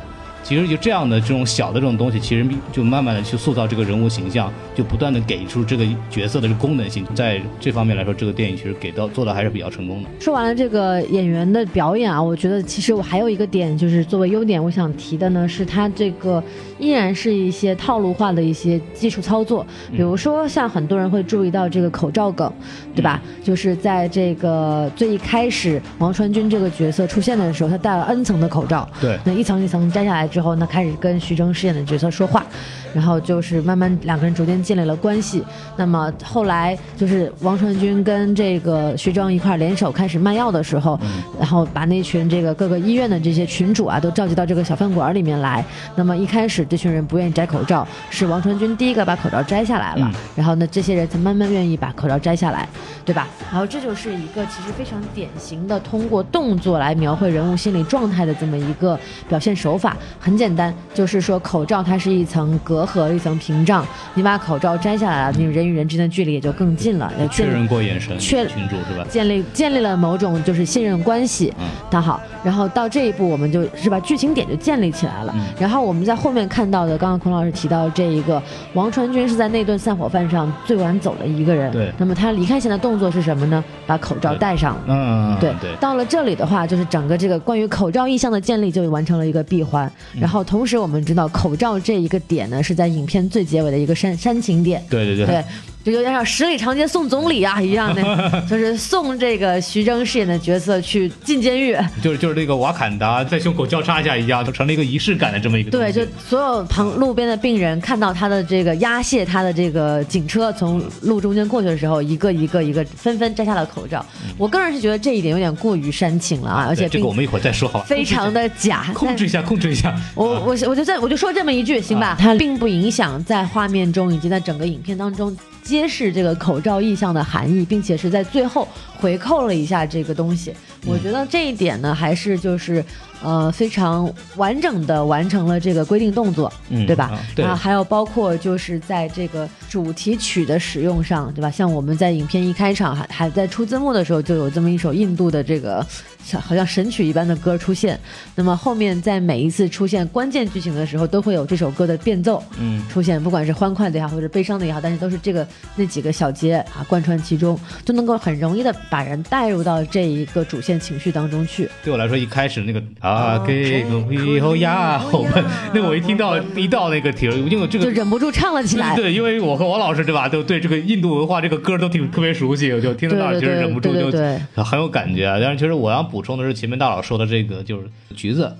[0.44, 7.04] 其实就这样的这种小的这种东西，其实就慢慢的去塑造这个人物形象，就不断的给出这个角色的这个功能性。
[7.14, 10.08] 在这方面来说，这个电影其实给到做的还是比较成功的。
[10.20, 16.42] 说完了这个演员的表演啊，我觉得其实我还有一个点，就是作为优点，我想提的呢是他这个
[16.78, 22.52] 依然是一些套路化的一些技术操作，比如说像很多人会注意到这个口罩梗，
[22.94, 23.22] 对吧？
[23.42, 32.44] 就是在这个最一开始王传君这个角色出现的时候，他戴了 N 层的口罩，对那一层一层摘下来之后，呢开始跟徐峥饰演的角色说话，
[32.92, 35.44] 然后就是慢慢两个人逐渐建立了关系。
[35.76, 40.98] 那么后来就是王传君跟这个徐峥一块儿联手开始卖药的时候，
[41.38, 45.64] 然后把那群这个各个医院的这些群主啊都召集到这个小饭馆里面来。
[45.94, 52.68] 那么一开始这群人不愿意摘口罩，是王传君第一个把口罩摘下来了，嗯然后呢这些人才慢慢愿意把口罩摘下来，
[53.04, 53.28] 对吧？
[53.52, 59.96] 然后这就是一个其实非常典型的通过动作来描绘人物心理状态的这么一个表现手法。
[60.24, 69.04] 很简单，就是说口罩它是一层隔阂，一层屏障，你把口罩摘下来了，你人与人之间的距离也就更近了，也确认过眼神，确群主是吧？
[69.10, 71.52] 建立建立了某种就是信任关系。
[71.58, 75.32] 嗯那好，然后到这一步，我们就是把剧情点就建立起来了。
[75.36, 81.70] 嗯然后我们在后面看到的，刚刚孔老师提到这一个王传君是在那顿散伙饭上最晚走的一个人。
[81.70, 83.62] 对那么他离开前的动作是什么呢？
[83.86, 84.80] 把口罩戴上了。
[84.86, 89.90] 嗯，对，对，到了这里的话，就是整个这个关于口罩意象的建立就完成了一个闭环。
[90.14, 94.84] 嗯然后同时我们知道口罩这一个点呢，是在影片最结尾的一个煽煽情点。
[94.88, 95.26] 对对对。
[95.26, 95.44] 对，
[95.84, 98.02] 就有点像十里长街送总理啊一样的，
[98.48, 101.76] 就是送这个徐峥饰演的角色去进监狱。
[102.02, 114.04] 就是就是那个瓦坎达在胸口交叉一下一样，就成了一个仪式感的这么一个对，就所有旁路边的病人看到他的这个押解他的这个警车从路中间过去的时候，一个一个一个纷纷摘下了口罩。
[114.38, 117.84] 我个人是觉得这一点有点过于煽情了啊，而且这个我们一会儿再说好吧？
[117.86, 118.86] 非常的假。
[118.94, 119.94] 控制一下，控制一下。
[120.14, 130.54] 我我我就在我就说这么一句行吧，它并不影响在画面中以及在整个影片当中揭示这个口罩意向的含义，并且是在最后回扣了一下这个东西。
[130.86, 132.84] 我觉得这一点呢，还是就是
[133.24, 137.06] 呃非常完整的完成了这个规定动作，嗯对吧？
[137.06, 141.50] 啊对然后还有包括就是在这个主题曲的使用上，对吧？
[141.50, 145.84] 像我们在影片一开场还还在出字幕的时候，就有这么一首印度的这个
[146.22, 147.98] 像好像神曲一般的歌出现。
[148.34, 161.68] 那么后面在每一次出现关键剧情的时候，都会有这首歌的变奏嗯，出现，不管是欢快的也好，或者悲伤的也好，但是都是这个那几个小节啊贯穿其中，就能够很容易的把人带入到这一个主线情绪当中去。
[161.82, 163.13] 对我来说，一开始那个啊
[163.46, 168.94] 给个以后呀，我们那我一听到一到那个题，因为这个就忍不住唱了起来。
[168.94, 175.24] 对，因为我和王老师对吧，都对这个印度文化这个歌都挺特别熟悉，我就听得到，那儿其实忍不住就很有感觉。
[175.40, 178.54] 但是其实我要补充的是前面大佬说的这个就是橘子。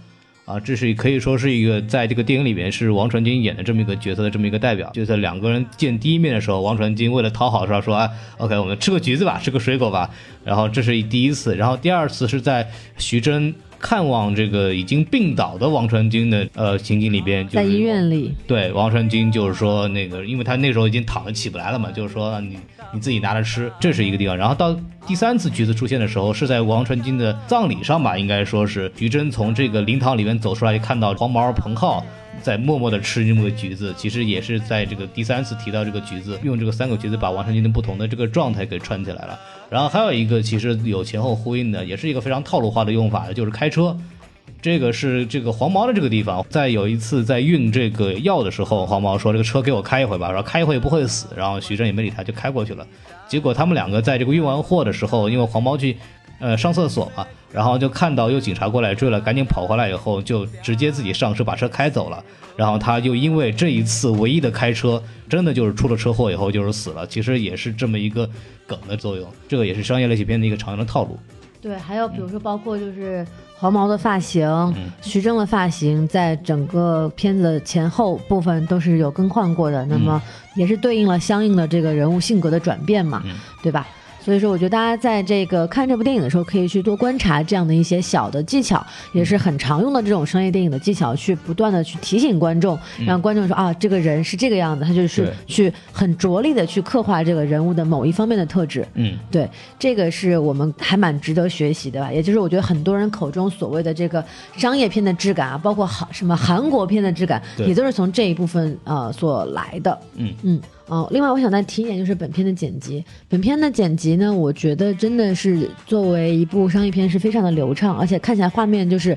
[0.47, 4.91] 啊，这是可以说是一个在这个电影里面是王传君演的这么一个角色的这么一个代表。
[4.93, 10.11] 就在两个人见第一面的时候，王传君为了讨好说说：“啊，OK，我们吃个橘子吧，吃个水果吧。”
[10.45, 22.59] 然后这是第一次，然后第二次是在徐峥看望这个已经病倒的王传君的呃情景里边，就是在医院里，对，王传君就是说那个，因为他那时候已经躺着起不来了嘛，就是说你
[22.93, 24.37] 你自己拿着吃，这是一个地方。
[24.37, 24.75] 然后到
[25.07, 32.05] 第三次橘子出现的时候，是在王传君的葬礼上吧，应该说是徐峥从这个灵堂里面走出来，看到黄毛彭浩。
[32.43, 39.39] 在默默地吃这么个橘子，其实也是在这个第三次提到这个橘子，用这个三个橘子把王传君的不同的这个状态给串起来了。
[39.71, 43.97] 然后还有一个其实有前后呼应的，也是一个非常套路化的用法，就是开车。
[44.61, 52.87] 这个是这个黄毛的这个地方，在有一次在运这个药的时候，黄毛说这个车给我开一回吧，然后开一回不会死，然后徐峥也没理他，就开过去了。
[53.29, 55.97] 结果他们两个在这个运完货的时候，因为黄毛去
[56.39, 62.23] 呃上厕所嘛，然后就看到有警察过来追了，赶紧跑回来以后就直接自己上车把车开走了。
[62.57, 67.05] 然后他就因为这一次唯一的开车，真的就是出了车祸以后就是死了。
[67.07, 68.29] 其实也是这么一个
[68.67, 71.19] 梗的作用，这个也是商业类型片的一个常用的套路。
[71.61, 80.23] 对，还有比如说包括就是黄毛的发型，嗯徐峥的发型，在整个片子的前后部分都是有更换过的，那么
[80.55, 83.89] 也是对应了相应的这个人物性格的转变嘛，嗯对吧？
[84.25, 98.87] 所以说，我觉得大家在这个看这部电影的时候，可以去多观察这样的一些小的技巧，也是很常用的这种商业电影的技巧，去不断的去提醒观众，让观众说啊，这个人是这个样子，他就是去很着力的去刻画这个人物的某一方面的特质。
[98.95, 99.47] 嗯，对，
[99.79, 102.11] 这个是我们还蛮值得学习的吧。
[102.11, 104.25] 也就是我觉得很多人口中所谓的这个
[104.57, 109.99] 商业片的质感啊，包括韩什么韩国片的质感，也都是从这一部分呃所来的。
[110.17, 110.61] 嗯嗯。
[110.87, 113.03] 哦，另外我想再提一点，就是本片的剪辑。
[113.27, 119.17] 本片的剪辑呢，我觉得真的是作为一部商业片是非常的流畅，而且看起来画面就是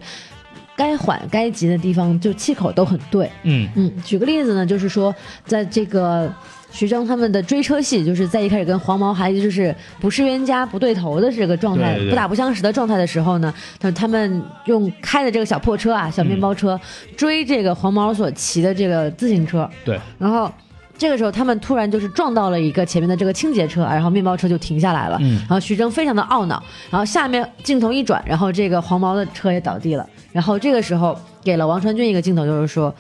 [0.78, 3.30] 该缓该急的地方，就气口都很对。
[3.44, 6.34] 嗯嗯，举个例子呢，就是说，在这个
[6.72, 16.80] 徐峥他们的追车戏，就是在一开始跟黄毛还就是不是冤家不对头的这个状态，对对对不打不相识的状态的时候呢，他他们用开的这个小破车啊，小面包车、
[17.18, 20.50] 追这个黄毛所骑的这个自行车，对，然后。
[20.98, 25.18] 这个时候，他们突然就是撞到了一个前面的这个清洁车，然后面包车就停下来了。
[25.22, 30.08] 嗯然后徐峥非常的懊恼，然后下面镜头一转，然后这个黄毛的车也倒地了。
[30.32, 32.94] 然后这个时候给了王传君一个镜头，就是说，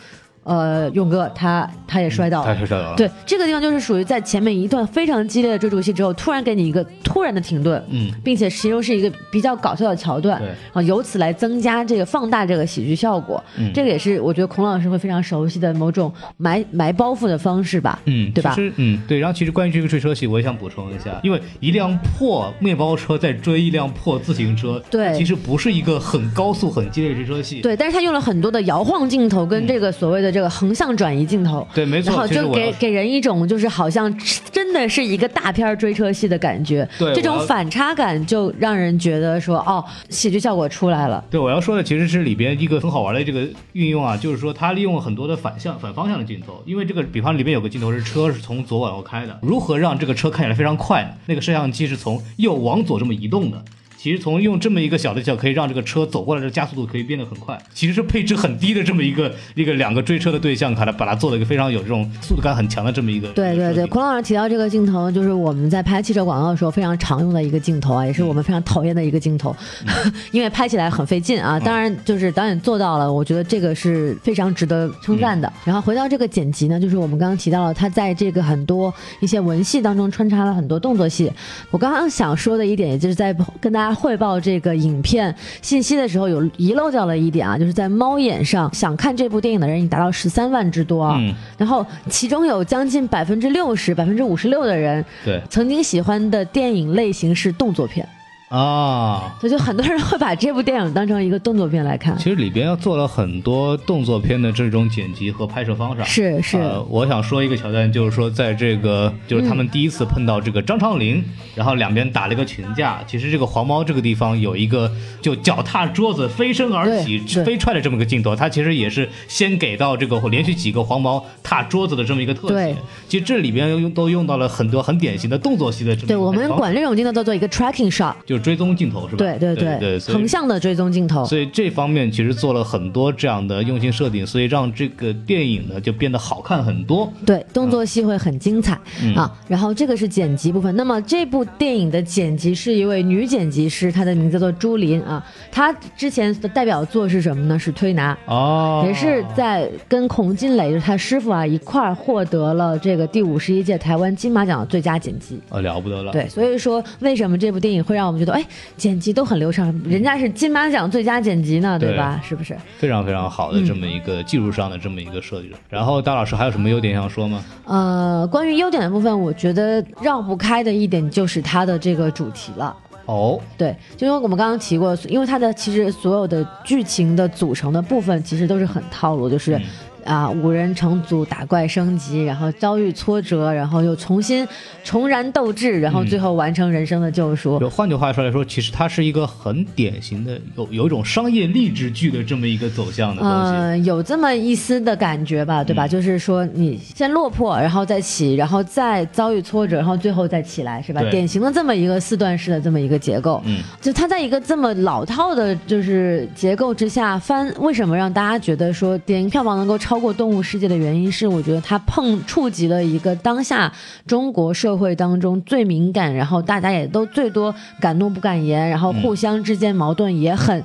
[0.47, 2.55] 呃，勇哥他他也摔倒了。
[2.55, 13.43] 太摔倒了。，对，这个地方就是属于在前面一段非常激烈的追逐戏之后，突然给你一个突然的停顿，嗯，并且其中是一个比较搞笑的桥段，对啊由此来增加这个放大这个喜剧效果。
[13.57, 19.19] 嗯这个也是我觉得孔老师会非常熟悉的某种埋埋包袱的方式吧，嗯，对吧其实，嗯，对。
[19.19, 27.59] 然后其实关于这个追车戏，我也想补充一下，因为一辆破面包车在追一辆破自行车，对其实不是一个很高速、很激烈的追车戏。
[27.61, 31.67] 对，但是他用了很多的摇晃镜头跟这个所谓的这个横向转移镜头。
[31.73, 32.11] 对，没错。
[32.11, 34.15] 然后就给给人一种就是好像
[34.51, 41.25] 真的是一个大片儿追车戏的感觉，对这种反差感就让人觉得说哦，喜剧效果出来了。
[41.31, 46.61] 对，我要说的其实是里边一个很好玩的这个运用啊，就是说它利用了很多的反向、反方向的镜头。
[46.67, 51.09] 因为这个，比方里面有个镜头是车是从左往右开的，如何让这个车看起来非常快呢？
[51.25, 53.63] 那个摄像机是从右往左这么移动的。
[54.07, 57.61] 其实从用这么一个小的角，可以让这个车走过来的加速度可以变得很快。
[57.73, 69.53] 其实是配置很低的这么一个一个两个追车的对象，把它把它做了一个非常有这种速度感很强的这么一个对对对，孔老师提到这个镜头，就是我们在拍汽车广告的时候非常常用的一个镜头啊，也是我们非常讨厌的一个镜头，
[70.31, 71.59] 因为拍起来很费劲啊。
[71.59, 75.51] 当然，就是导演做到了，我觉得这个是非常值得称赞的。
[75.65, 81.29] 然后回到这个剪辑呢，就是我们刚刚提到了，他在这个很多一些文戏当中穿插了很多动作戏。
[81.71, 91.19] 我刚刚想说的一点，也就是在跟大家汇报这个影片信息的时候，有遗漏掉了一点啊，就是在猫眼上想看这部电影的人已经达到十三万之多
[91.57, 95.41] 然后其中有将近百分之六十、百分之五十六的人对。
[95.49, 98.07] 曾经喜欢的电影类型是动作片，
[98.49, 99.35] 啊。
[99.39, 102.17] 所以就很多人会把这部电影当成一个动作片来看。
[102.17, 106.03] 其实里边要做了很多动作片的这种剪辑和拍摄方法。
[106.03, 111.23] 是是，呃，我想说一个桥段，就是说在这个就是他们第一次碰到这个张长林，
[111.55, 113.03] 然后两边打了一个群架。
[113.05, 122.77] 其实这个黄毛这个地方有一个就脚踏桌子飞身而起对对飞踹的这么个镜头，它其实也是先给到这个连续几个黄毛踏桌子的这么一个特对写。
[123.07, 129.17] 其实这里边用都用到了很多很典型的动作戏的这么一个对我们管这种镜头叫做一个 tracking shot，就是追踪镜头是吧？
[129.17, 131.25] 对对对对，横向的追踪镜头。
[131.25, 137.11] 所以这方面其实做了很多这样的用心设定，所以让这个电影呢就变得好看很多。
[137.25, 139.31] 对，动作戏会很精彩、嗯啊。
[139.47, 140.75] 然后这个是剪辑部分。
[140.75, 145.25] 那么这部电影的剪辑是一位女剪辑师，她的名字叫做朱琳啊。
[145.51, 147.57] 她之前的代表作是什么呢？
[147.57, 148.13] 是《推拿》。
[148.31, 155.39] 哦，也是在跟孔金磊，就是他师傅啊一块儿获得了这个第五十一届台湾金马奖的最佳剪辑。
[155.49, 156.11] 哦了不得了。
[156.11, 162.21] 对，所以说为什么这部电影会让我们觉得，哎，剪辑都很流畅，人家是金马奖最佳剪辑呢，对对吧？
[162.23, 162.57] 是不是？
[162.77, 165.51] 非常非常好的这么一个技术上的这么一个设计。
[165.69, 167.43] 然后大老师还有什么优点想说吗？
[167.65, 172.75] 呃，关于优点的部分，我觉得绕不开的一点就是它的这个主题了。
[173.05, 179.59] 哦，对，就因为我们刚刚提过，因为它的其实所有的剧情的组成的部分其实都是很套路，就是。
[180.07, 184.47] 嗯啊五人成组打怪升级，然后遭遇挫折，然后又重新
[184.83, 187.59] 重燃斗志，然后最后完成人生的救赎。
[187.59, 193.51] 就换句话说来说，其实它是一个很典型的有有一种商业励志剧的这么一个走向的东西。
[193.51, 195.85] 嗯，有这么一丝的感觉吧，对吧？
[195.85, 201.01] 嗯就是说你先落魄，然后再起，然后再遭遇挫折，然后最后再起来，是吧？
[201.09, 203.41] 典型的这么一个四段式的这么一个结构。
[203.45, 213.71] 嗯，就它在一个这么老套的，就是结构之下翻，为什么让大家觉得说电影票房能够超过《动物世界》的原因是，我觉得它碰触及了一个当下
[214.05, 220.63] 中国社会当中最敏感，然后大家也都最多敢怒不敢言，然后互相之间矛盾也很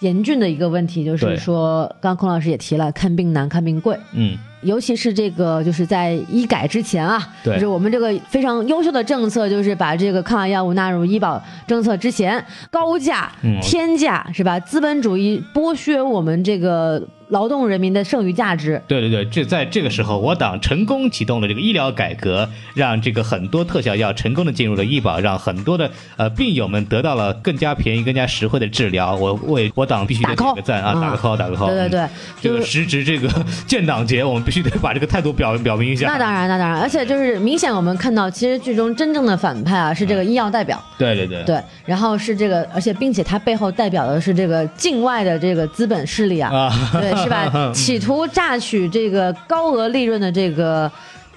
[0.00, 3.98] 严峻的一个问题，就是说，刚刚孔老师也提了，看病难，看病贵。
[4.12, 7.54] 嗯，尤其是这个，就是在医改之前啊，对。
[7.54, 13.60] 就是我们这个非常优秀的政策，就是把这个抗癌药物纳入医保政策之前，高价、嗯。
[13.60, 14.58] 天价是吧？
[14.58, 18.80] 资本主义剥削我们这个劳动人民的剩余价值。
[18.86, 29.14] 对对对，这在这个时候，我党成功启动了这个医疗改革，让这个很多特效药成功的进入了医保，让很多的呃病友们得到了更加便宜、更加实惠的治疗。
[29.14, 31.70] 我为我党必须得点个赞啊，嗯打个 call，打个 call。
[31.70, 32.08] 嗯对对对，
[32.40, 33.28] 这个时值这个
[33.66, 36.06] 建党节，我们必须得把这个态度表表明一下。
[36.08, 47.70] 那当然，那当然，而且就是明显我们看到，其实剧中真正的反派啊是这个医药代表，对对对对，然后是这个，而且并且他背后代表的是这个境外的这个资本势力啊，啊，对，是吧？
[47.74, 50.90] 企图榨取这个高额利润的这个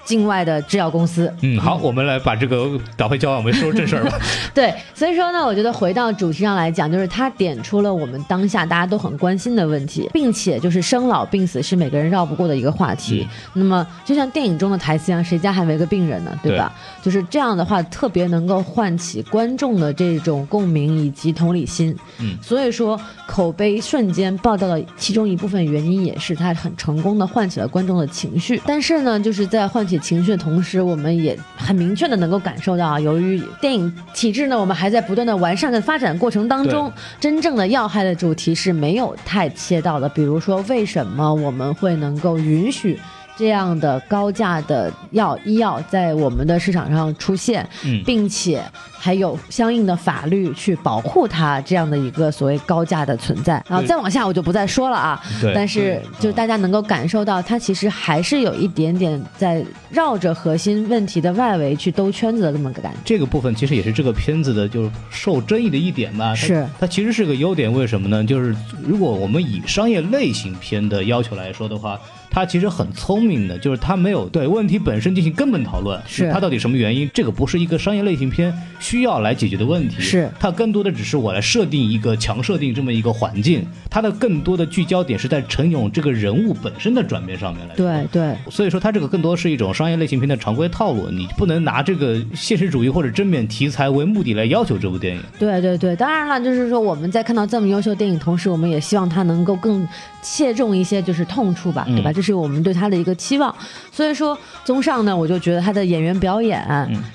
[0.04, 1.32] 境外的制药公司。
[1.42, 4.18] 嗯，好，我们来把这个导回交完，我们说说正事儿吧。
[4.54, 13.26] 对，所以说呢，我觉得回到主题上来讲，就是他点出了我们当下大家都很关心的问题，并且就是生老病死是每个人绕不过的一个话题。
[13.54, 16.38] 那么就像电影中的台词一样，谁家还没个病人呢？
[16.42, 16.72] 对吧？
[17.02, 21.96] 就是这样的话，特别能够唤起观众的这种共鸣以及同理心。
[22.20, 28.60] 嗯所以说口碑瞬间爆掉的其中一部分原因，也是他很成功的唤起了观众的情绪。
[28.66, 40.08] 但是呢，就是在唤起情绪的同时，我们也很明确的能够感受到啊，由于电影体制呢，我们还在不断的完善的发展过程当中，真正的要害的主题是没有太切到的。
[40.08, 42.98] 比如说，为什么我们会能够允许？
[43.36, 48.62] 这样的高价的药医药在我们的市场上出现，嗯并且
[48.96, 53.62] 还有相应的法律去保护它这样的一个所谓高价的存在。
[53.68, 55.20] 然后再往下我就不再说了啊。
[55.40, 62.98] 对但是就大家能够感受到，它其实还是有一点点在绕着核心问题的外围去兜圈子的这么个感觉。
[63.04, 66.30] 这个部分其实也是这个片子的，就是受争议的一点吧。
[66.30, 68.24] 它是它其实是个优点，为什么呢？
[68.24, 71.98] 就是如果我们以商业类型片的要求来说的话，
[72.34, 77.08] 它其实很聪明的，就是他没有对问题本身进行根本讨论，是他到底什么原因？
[77.14, 83.64] 这个不是一个商业类型片需要来解决的问题，是它更多的只是我来设定一个强设定这么一个环境，
[83.94, 87.76] 它的更多的聚焦点是在陈勇这个人物本身的转变上面来。
[87.76, 95.22] 对对，所以说，它这个更多是一种商业类型片的常规套路，你不能拿这个现实主义或者正面题材为目的来要求这部电影。
[95.38, 99.86] 对对对，当然了，就是说我们在看到这么优秀的电影同时，我们也希望它能够更
[100.20, 102.10] 切中一些就是痛处吧，对吧？
[102.10, 103.54] 嗯这是我们对他的一个期望。
[103.92, 106.66] 所以说，综上呢，我就觉得他的演员表演，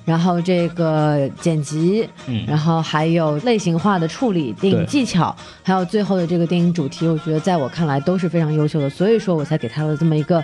[0.06, 10.44] 然后这个剪辑，嗯然后还有类型化的处理、电影技巧，还有最后的这个电影主题，我觉得在我看来都是非常优秀的，所以说我才给他了这么一个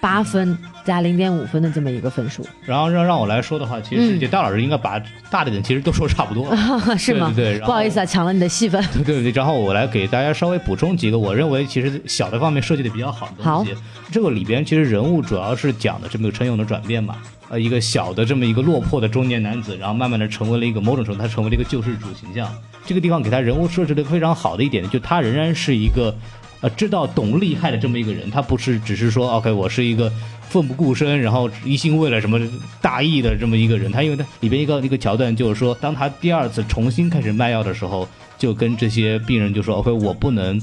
[0.00, 5.00] 八分加零点五分的这么一个分数，然后让让我来说的话，其实嗯这大老师应该把
[5.30, 6.56] 大的点其实都说差不多了。
[6.96, 7.32] 是吗？
[7.34, 8.82] 对对对不好意思啊，抢了你的戏份。
[9.04, 13.74] 对对对，然后我来给大家稍微补充几个我认为其实小的方面设计的比较好的东西。
[14.12, 17.16] 这个里边其实人物主要是讲的这么个陈勇的转变嘛，
[17.48, 22.50] 呃，一个小的这么一个落魄的中年男子，然后慢慢的成为了一个某种程度他成为了一个救世主形象。
[22.84, 26.14] 这个地方给他人物设置的非常好的一点，就他仍然是一个
[26.60, 30.12] 呃知道懂利害的这么一个人，他不是只是说 OK 我是一个。
[30.48, 32.40] 奋不顾身，然后一心为了什么
[32.80, 40.56] 大义的这么一个人，他因为他里边一个一个桥段就是说，当他第二次重新开始卖药的时候，就跟这些病人就说：“OK，我不能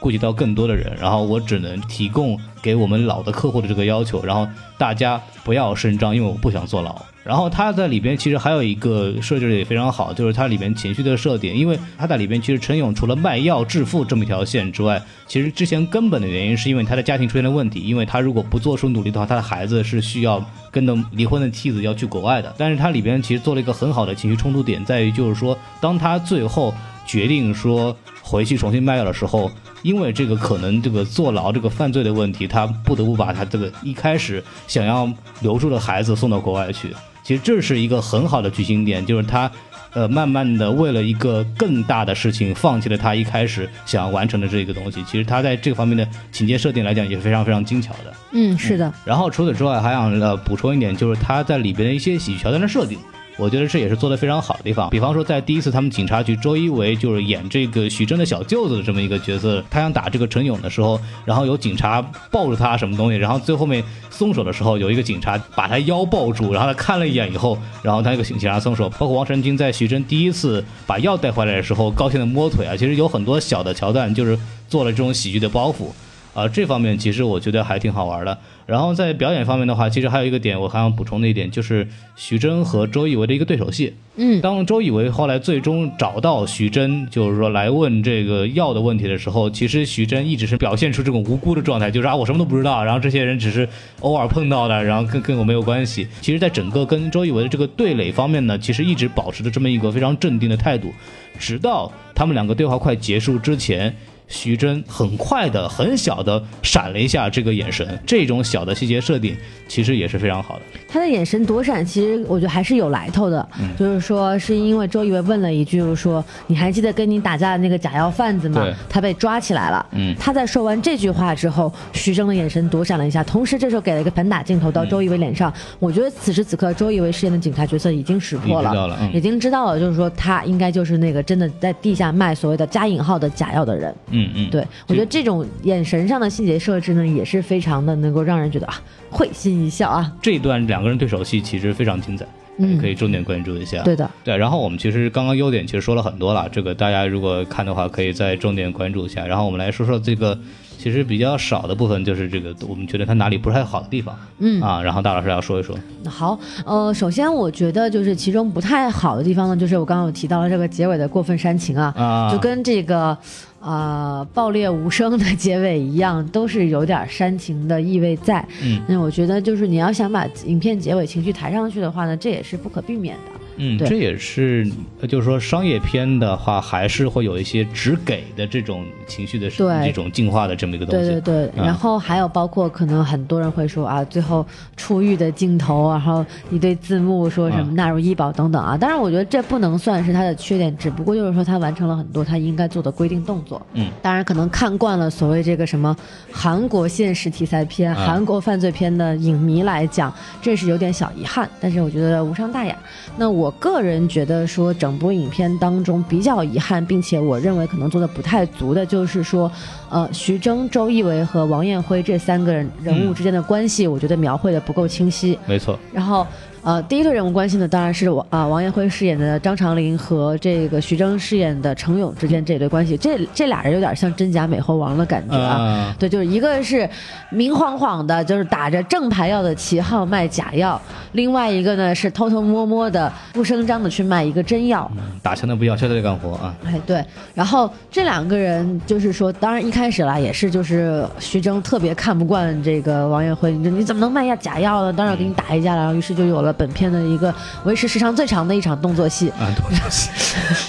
[0.00, 22.52] 顾及到更多的人，然后我只能提供给我们老的客户的这个要求，然后大家不要声张，因为我不想坐牢。”然后他在里边其实还有一个设置的也非常好，就是它里边情绪的设点，因为他在里边其实陈勇除了卖药致富这么一条线之外，其实之前根本的原因是因为他的家庭出现了问题，因为他如果不做出努力的话，他的孩子是需要跟着离婚的妻子要去国外的。
[22.56, 26.74] 但是它里边其实做了一个很好的情绪冲突点，在于就是说，当他最后
[27.06, 29.50] 决定说回去重新卖药的时候，
[29.82, 35.10] 因为这个可能这个坐牢这个犯罪的问题，他不得不把他这个一开始想要
[35.40, 36.94] 留住的孩子送到国外去。
[37.22, 39.50] 其实这是一个很好的剧情点，就是他
[39.92, 45.02] 呃，慢慢的为了一个更大的事情，放弃了他一开始想要完成的这个东西。
[45.04, 48.12] 其实他在这个方面的情节设定来讲也是非常非常精巧的。
[48.32, 52.98] 嗯，是的，然后除此之外，还想呃补充一点，就是他在里边的一些喜剧桥段的设定。
[53.40, 54.90] 我觉得这也是做的非常好的地方。
[54.90, 68.90] 比方说，在第一次他们警察局，周一围就是演这个徐峥的小舅子的这么一个角色，他想打这个陈勇的时候，然后有警察抱住他什么东西，然后最后面松手的时候，有一个警察把他腰抱住，然后他看了一眼以后，然后他那个警察松手。
[68.98, 74.38] 包括王传君在徐峥第一次把药带回来的时候，高兴的摸腿啊，其实有很多小的桥段，就是
[74.68, 75.90] 做了这种喜剧的包袱。
[76.32, 78.38] 啊，这方面其实我觉得还挺好玩的。
[78.66, 83.92] 然后在表演方面的话，其实还有一个点我还想补充的一点，就是徐峥和周一围的一个对手戏。
[84.14, 93.68] 嗯，当周以为后来最终找到徐峥，就是说来问这个药的问题的时候，其实徐峥一直是表现出这种无辜的状态，就是啊我什么都不知道，然后这些人只是
[93.98, 96.06] 偶尔碰到的，然后跟跟我没有关系。
[96.20, 100.92] 其实，在整个跟周以为的这个对垒方面呢，其实一直保持着这么一个非常镇定的态度，
[101.40, 103.92] 直到他们两个对话快结束之前。
[104.30, 109.36] 徐峥很快的、很小的闪了一下这个眼神，这种小的细节设定
[109.68, 110.62] 其实也是非常好的。
[110.88, 113.46] 他的眼神躲闪，其实我觉得还是有来头的。
[113.60, 118.74] 嗯就是说，是因为周一围问了一句，就是说你还记得跟你打架的那个假药贩子吗对？
[118.88, 119.84] 他被抓起来了。
[119.92, 125.52] 嗯他在说完这句话之后，徐峥的眼神躲闪了一下，同时这时候给了一个反打镜头到周一围脸上。
[125.78, 133.94] 我觉得此时此刻，周一围饰演的警察角色已经识破了嗯已经知道了，就是说他应该就是那个真的在地下卖所谓的加引号的假药的人。
[134.10, 140.12] 嗯嗯嗯，对，我觉得这种眼神上的细节设置呢，也是非常的能够让人觉得啊会心一笑啊。
[140.20, 142.26] 这一段两个人对手戏其实非常精彩，
[142.58, 143.82] 嗯可以重点关注一下。
[143.82, 149.26] 对的，对，然后我们其实刚刚优点其实说了很多了，这个大家如果看的话，可以再重点关注一下。
[149.26, 150.38] 然后我们来说说这个
[150.78, 154.16] 其实比较少的部分，就是这个我们觉得它哪里不太好的地方。
[154.38, 155.76] 嗯啊，然后大老师要说一说。
[156.06, 163.16] 好，呃，首先我觉得就是其中不太好的地方呢，就是我刚刚有提到了这个结尾的过分煽情啊，啊就跟这个
[163.60, 168.44] 呃爆裂无声的结尾一样，都是有点煽情的意味在。
[168.62, 173.39] 嗯那我觉得就是你要想把影片结尾情绪抬上去的话呢，这也是不可避免的。
[173.60, 174.66] 嗯，对这也是，
[175.00, 181.10] 呃就是说商业片的话，还是会有一些只给的这种情绪的对这种进化的这么一个东西。
[181.10, 184.44] 对对对，嗯然后还有包括可能很多人会说啊，最后
[184.76, 188.76] 出狱的镜头，然后一堆字幕说什么嗯纳入医保等等啊。
[188.76, 193.60] 当然，我觉得这不能算是他的缺点，只不过就是说他完成了很多他应该做的规定动作。
[193.74, 195.94] 嗯，当然可能看惯了所谓这个什么
[196.32, 202.76] 韩国现实题材片、嗯韩国犯罪片的影迷来讲，这是有点小遗憾，但是我觉得无伤大雅。
[203.16, 209.50] 那我个人觉得说，整部影片当中比较遗憾，并且我认为可能做的不太足的，就是说，
[209.88, 215.38] 呃，徐峥、周一围和王艳辉这三个人人物之间的关系，我觉得描绘的不够清晰。
[215.46, 215.78] 没错。
[215.92, 216.26] 然后，
[216.62, 225.54] 呃，第一对人物关系呢，当然是王啊、王彦辉饰演的张长林和这个徐峥饰演的程勇之间这对关系，这这俩人有点像真假美猴王的感觉啊。
[225.54, 226.88] 啊，对，就是一个是
[227.30, 230.78] 明晃晃的，就是打着正牌药的旗号卖假药；
[231.12, 234.90] 另外一个呢是偷偷摸摸的、不声张的去卖一个真药。
[235.22, 236.54] 打枪的不要，悄悄的干活啊。
[236.66, 237.02] 哎，对，
[237.34, 244.92] 然后这两个人就是说，当然一开始啦，也是就是徐峥特别看不惯这个王彦辉，你说你怎么能卖下假药呢？
[244.92, 247.34] 当然要给你打一架了，然后于是就有了本片的一个
[247.64, 249.30] 维持时长最长的一场动作戏。
[249.30, 250.10] 啊，动作戏，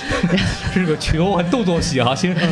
[0.74, 2.50] 是个球还动作戏啊，先生。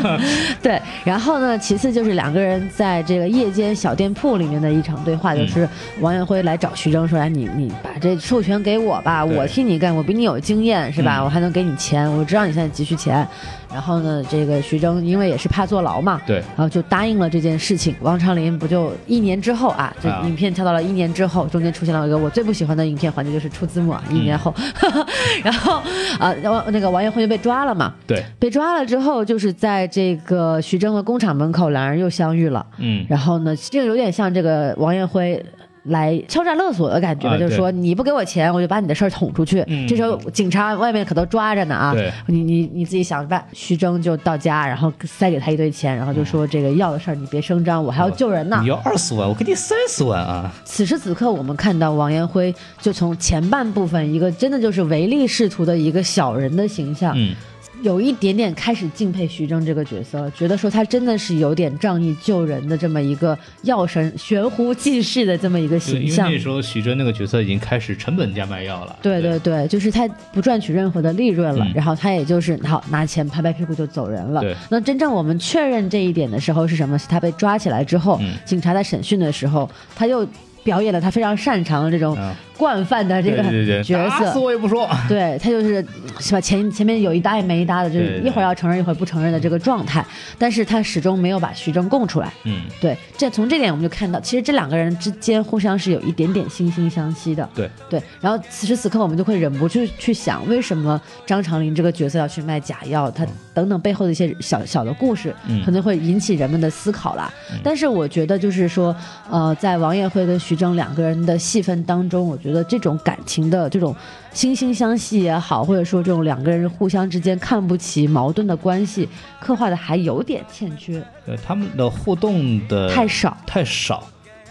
[0.62, 5.68] 对，然后呢，其次就是两个人在这个夜间小店铺里面的一场对话，就是
[6.00, 11.18] 王艳辉来找徐峥说：“哎，你你把这授权给我吧，我替你干，我比你有经验是吧？
[11.20, 13.26] 嗯我还能给你钱，我知道你现在急需钱。”
[13.72, 17.94] 然后呢，这个徐峥因为也是怕坐牢嘛，对，然后就答应了这件事情。
[18.00, 24.54] 王昌龄不就一年之后啊，这啊影片跳到了一年之后，中间出现了一个我最不喜欢的影片环节，就是出字幕啊，一年后，
[25.44, 25.82] 然后
[26.18, 27.92] 啊，王那个王艳辉就被抓了嘛。
[28.06, 32.64] 对，被抓了之后，就是在这个徐峥的工厂门口，两人又相遇了。
[32.78, 35.44] 嗯，然后呢，这个有点像这个王艳辉。
[35.88, 39.64] 来敲诈勒索的感觉，啊就是说你不给我钱，我就把你的事儿捅出去。
[39.66, 41.92] 嗯这时候警察外面可都抓着呢啊！
[41.92, 43.44] 对你你你自己想办。
[43.52, 48.68] 徐峥就到家，然后塞给他一堆钱，然后就说这个药的事儿你别声张，我还要救人呢你。
[48.68, 50.52] 要二十万，我给你三十万啊。
[50.64, 57.34] 此时此刻，我们看到王艳辉就从前半部分一个真的就是唯利是图的一个小人的形象，嗯，
[57.82, 66.42] 有一点点开始敬佩徐峥这个角色了，觉得说他真的是有点仗义救人的这么一个药神、悬壶济世的这么一个形象为那。
[66.42, 68.98] 时候徐峥那个角色已经开始成本价卖药了。
[69.02, 74.56] 对对对，就是他不赚取任何的利润了，嗯然后他也就是好拿钱拍拍屁股就走人了对。
[74.70, 76.98] 那真正我们确认这一点的时候是什么？
[76.98, 80.26] 是他被抓起来之后，嗯警察在审讯的时候，他又
[80.64, 83.42] 表演了他非常擅长的这种啊惯犯的这个
[83.82, 84.88] 角打死色，我也不说。
[85.08, 85.84] 对他就是
[86.20, 86.40] 是吧？
[86.40, 90.04] 前前面有一搭也没一搭的，就是一会儿要承认一会儿不承认的这个状态，
[90.38, 92.32] 但是他始终没有把徐峥供出来。
[92.44, 97.48] 嗯，对，这从这点我们就看到，其实这两个人之间互相是有一点点惺惺相惜的。
[97.54, 103.10] 对对，然后此时此刻我们就会忍不住去想，为什么张长林这个角色要去卖假药？
[103.10, 107.32] 他等等背后的一些小小的故事，嗯可能会引起人们的思考啦。
[107.62, 108.94] 但是我觉得就是说，
[109.30, 113.94] 呃，在王艳辉跟徐峥两个人的戏份当中，我觉得这种感情的这种
[114.34, 119.08] 惺惺相惜也好，或者说这种两个人互相之间看不起、矛盾的关系，
[119.40, 123.36] 刻画的还有点欠缺，对他们的互动的太少。
[123.46, 124.02] 太少。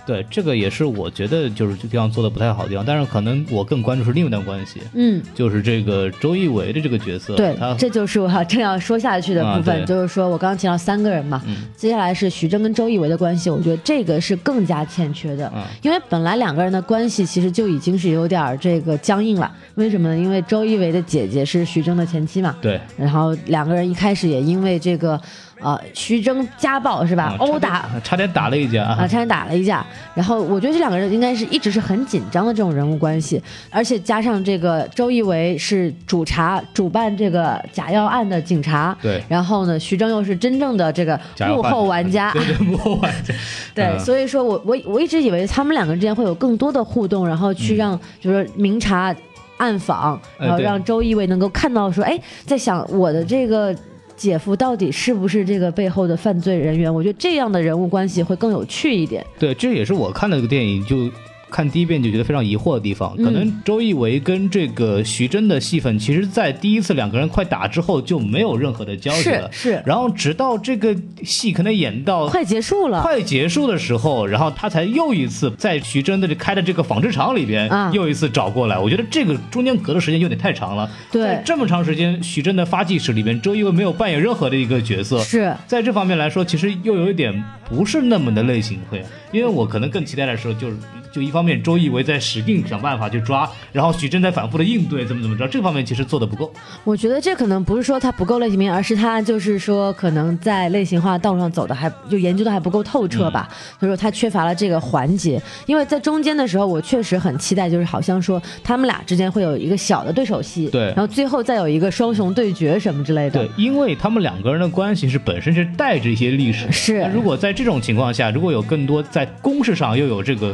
[0.05, 20.17] 对，这个也是我觉得就是这地方做的不太好的地方，但是可能我更关注是另一段关系，嗯，就是这个周一围的这个角色，对他，这就是我要正要说下去的部分，啊就是说我刚刚提到三个人嘛，嗯接下来是徐峥跟周一围的关系，我觉得这个是更加欠缺的，嗯因为本来两个人的关系其实就已经是有点儿这个僵硬了，为什么呢？
[20.17, 25.19] 因为周一围的姐姐是徐峥的前妻嘛，对然后两个人一开始也因为这个，
[25.61, 29.85] 呃，徐峥家暴是吧，啊殴打差点差点打了一架啊，差点打了一架。
[30.13, 39.23] 然后我觉得这两个人应该是一直是很紧张的这种人物关系，而且加上这个周一围是主查主办这个假药案的警察，对。
[39.29, 43.33] 然后呢，徐峥又是真正的这个 幕后玩家， 对对幕后玩家，
[43.73, 43.99] 对，嗯。
[43.99, 49.15] 所以说我我我一直以为他们两个人之间会有更多的互动，然后去让、就是说明察
[49.57, 53.73] 暗访，然后让周一围能够看到说，哎，在想我的这个。
[54.15, 56.93] 姐夫到底是不是这个背后的犯罪人员？
[56.93, 59.25] 我觉得这样的人物关系会更有趣一点。
[59.37, 61.09] 对，这也是我看的这个电影就。
[61.49, 69.51] 看第一遍就觉得非常疑惑的地方，可能周一围跟这个徐峥的戏份，其实，在第一次两个人快打之后就没有任何的交集了。
[69.51, 78.77] 是是然后直到这个戏可能演到快结束了，快结束的时候，然后他才又一次在徐峥的这开的这个纺织厂里边，啊又一次找过来。
[78.77, 80.89] 我觉得这个中间隔的时间有点太长了。
[81.11, 85.19] 对在这么长时间，徐峥的发迹史里边，周一围没有扮演任何的一个角色。
[85.19, 90.75] 是在这方面来说，其实又有一点不是那么的类型会，因为我可能更期待的时候，就是
[91.15, 96.51] 就一方面周一围在使劲想办法去抓，然后徐峥在反复的应对，怎么怎么着，这方面其实做的不够。
[96.83, 103.47] 我觉得这可能不是说他不够类型片，而是他就是说可能在类型化道路上走的还就研究的还不够透彻吧，
[103.79, 105.41] 所以说他缺乏了这个环节。
[105.65, 116.69] 因为在中间的时候，我确实很期待，就是好像说他们俩之间会有一个小的对手戏，对然后最后再有一个双雄对决什么之类的对，，因为他们两个人的关系是本身是带着一些历史。
[116.73, 120.53] 是如果在这种情况下，如果有更多在公式上又有这个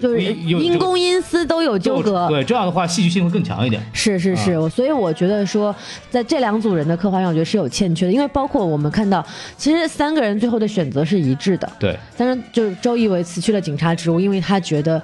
[0.00, 3.80] 就是因公因私都有纠葛，对，这样的话戏剧性会更强一点。
[3.92, 5.74] 是是是，啊所以我觉得说，
[6.10, 9.24] 在这两组人的刻画上，我觉得是有欠缺的，因为包括我们看到，
[9.56, 15.00] 其实三个人最后的选择是一致的，对，但是就是周一围辞去了警察职务，因为他觉得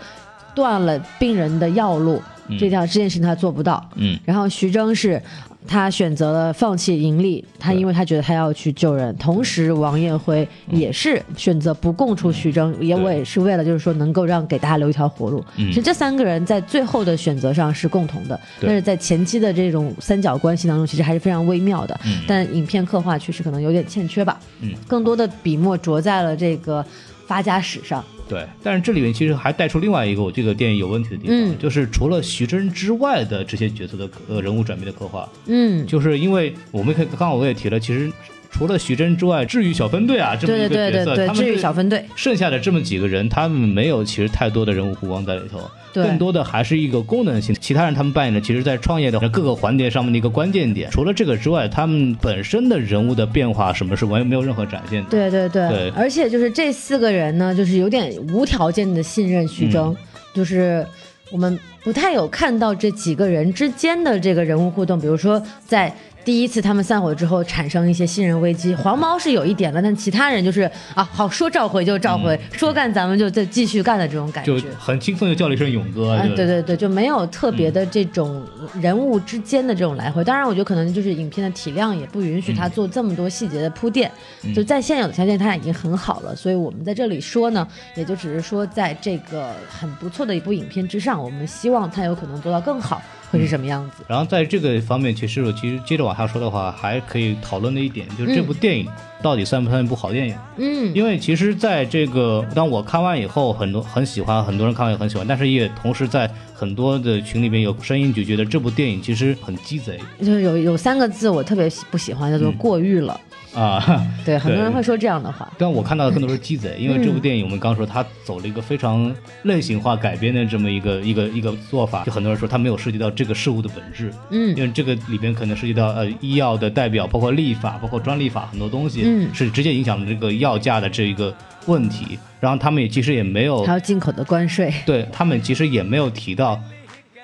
[0.55, 3.87] 断了病人的药路，嗯这条这件事情他做不到。
[3.97, 5.23] 嗯，然后徐峥是。
[5.67, 15.45] 他选择了放弃盈利，他因为他觉得他要去救人，同时王艳辉也是选择不供出徐峥，也我也是为了就是说能够让给大家留一条活路。
[15.57, 21.99] 嗯其实这三个人在最后的选择上是共同的，但是在前期的这种三角关系当中，其实还是非常微妙的。
[22.05, 24.39] 嗯但影片刻画确实可能有点欠缺吧。
[24.61, 26.85] 嗯，更多的笔墨着在了这个
[27.27, 28.05] 发家史上。
[28.29, 31.57] 对，但是这里面其实还带出另外一个我这个电影有问题的地方，嗯。
[31.59, 38.11] 就是除了徐峥之外的这些角色的呃人物转变的刻画，嗯，就是因为我们可以刚刚我也提了，其实
[38.51, 42.05] 除了徐峥之外，治愈小分队啊这么对一个角色，对对对对，治愈他们是小分队。
[42.17, 47.55] 剩下的这么几个人，他们没有其实太多的人物弧光在里头，对更多的还是一个功能性。
[47.61, 50.91] 其他人他们扮演的其实在创业的各个环节上面的一个关键点。
[50.91, 55.11] 除了这个之外，他们本身的人物的变化什么是完全没有任何展现的。
[55.11, 59.97] 对对对，对而且就是这四个人呢，就是有点无条件的信任徐峥，嗯
[60.35, 60.87] 就是
[61.31, 65.95] 我们不太有看到这几个人之间的这个人物互动，比如说在。
[66.27, 74.61] 第一次他们散伙之后产生一些信任危机，黄毛是有一点了，但其他人就是啊，好说召回就召回，说干咱们就再继续干的这种感觉。
[74.61, 78.45] 就很轻松就叫了一声勇哥，啊，就对对对，就没有特别的这种
[78.81, 80.25] 人物之间的这种来回。
[80.25, 84.11] 当然，我觉得可能就是影片的体量也不允许他做这么多细节的铺垫。
[84.53, 86.35] 就在现有的条件，他已经很好了。
[86.35, 87.65] 所以我们在这里说呢，
[87.95, 93.01] 也就只是说，在这个很不错的一部影片之上，我们希望他有可能做到更好，
[93.31, 94.05] 会是什么样子？
[94.09, 98.87] 然后在这个方面，其实我其实接着往下说的话，还可以讨论的一点就是这部电影
[99.23, 100.37] 到底算不算一部好电影？
[100.59, 109.99] 嗯，因为其实在这个当我看完以后，很多很喜欢，很多人看完也很喜欢，但是也同时在很多的群里面有声音就觉得这部电影其实很鸡贼。
[110.19, 113.19] 就是有有三个字我特别喜不喜欢，叫做嗯过誉了。
[113.57, 114.07] 啊。
[114.25, 115.51] 对，很多人会说这样的话。
[115.59, 131.35] 但我看到的更多是鸡贼，因为这部电影我们刚说它走了一个非常类型化改编的这么一个一个一个做法，就很多人说它没有涉及到这个事物的本质，嗯因为这个里边可能涉及到呃医药的代表，包括立法，包括专利法很多东西，嗯是直接影响了这个药价的这一个
[131.67, 132.19] 问题。
[132.39, 136.61] 然后他们也其实也没有还有进口的关税，对他们其实也没有提到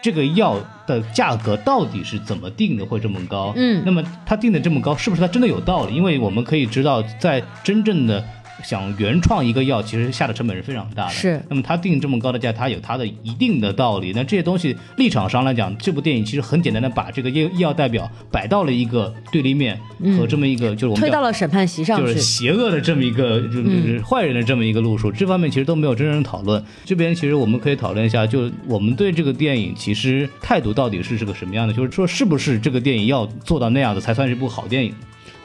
[0.03, 3.53] 这个药的价格到底是怎么定的会这么高。
[3.57, 5.95] 嗯那么它定的这么高，是不是它真的有道理？
[5.95, 8.23] 因为我们可以知道，在真正的
[8.63, 11.13] 想原创一个药，其实下的成本是非常大的。
[11.13, 14.13] 是那么他定这么高的价，他有他的一定的道理。
[14.15, 19.79] 那这些东西立场上来讲，这部电影其实很简单的把这个医医药代表摆到了一个对立面，
[20.19, 22.21] 和这么一个就是我们推到了审判席上就是。
[22.23, 26.65] 邪恶的这么一个，就是就是坏人的这么一个路数，这方面其实都没有真正讨论。
[26.85, 31.75] 这边其实我们可以讨论一下，就我们对这个电影其实态度到底是是个什么样的？
[31.75, 34.95] 就是说，是不是这个电影要做到那样的才算是一部好电影？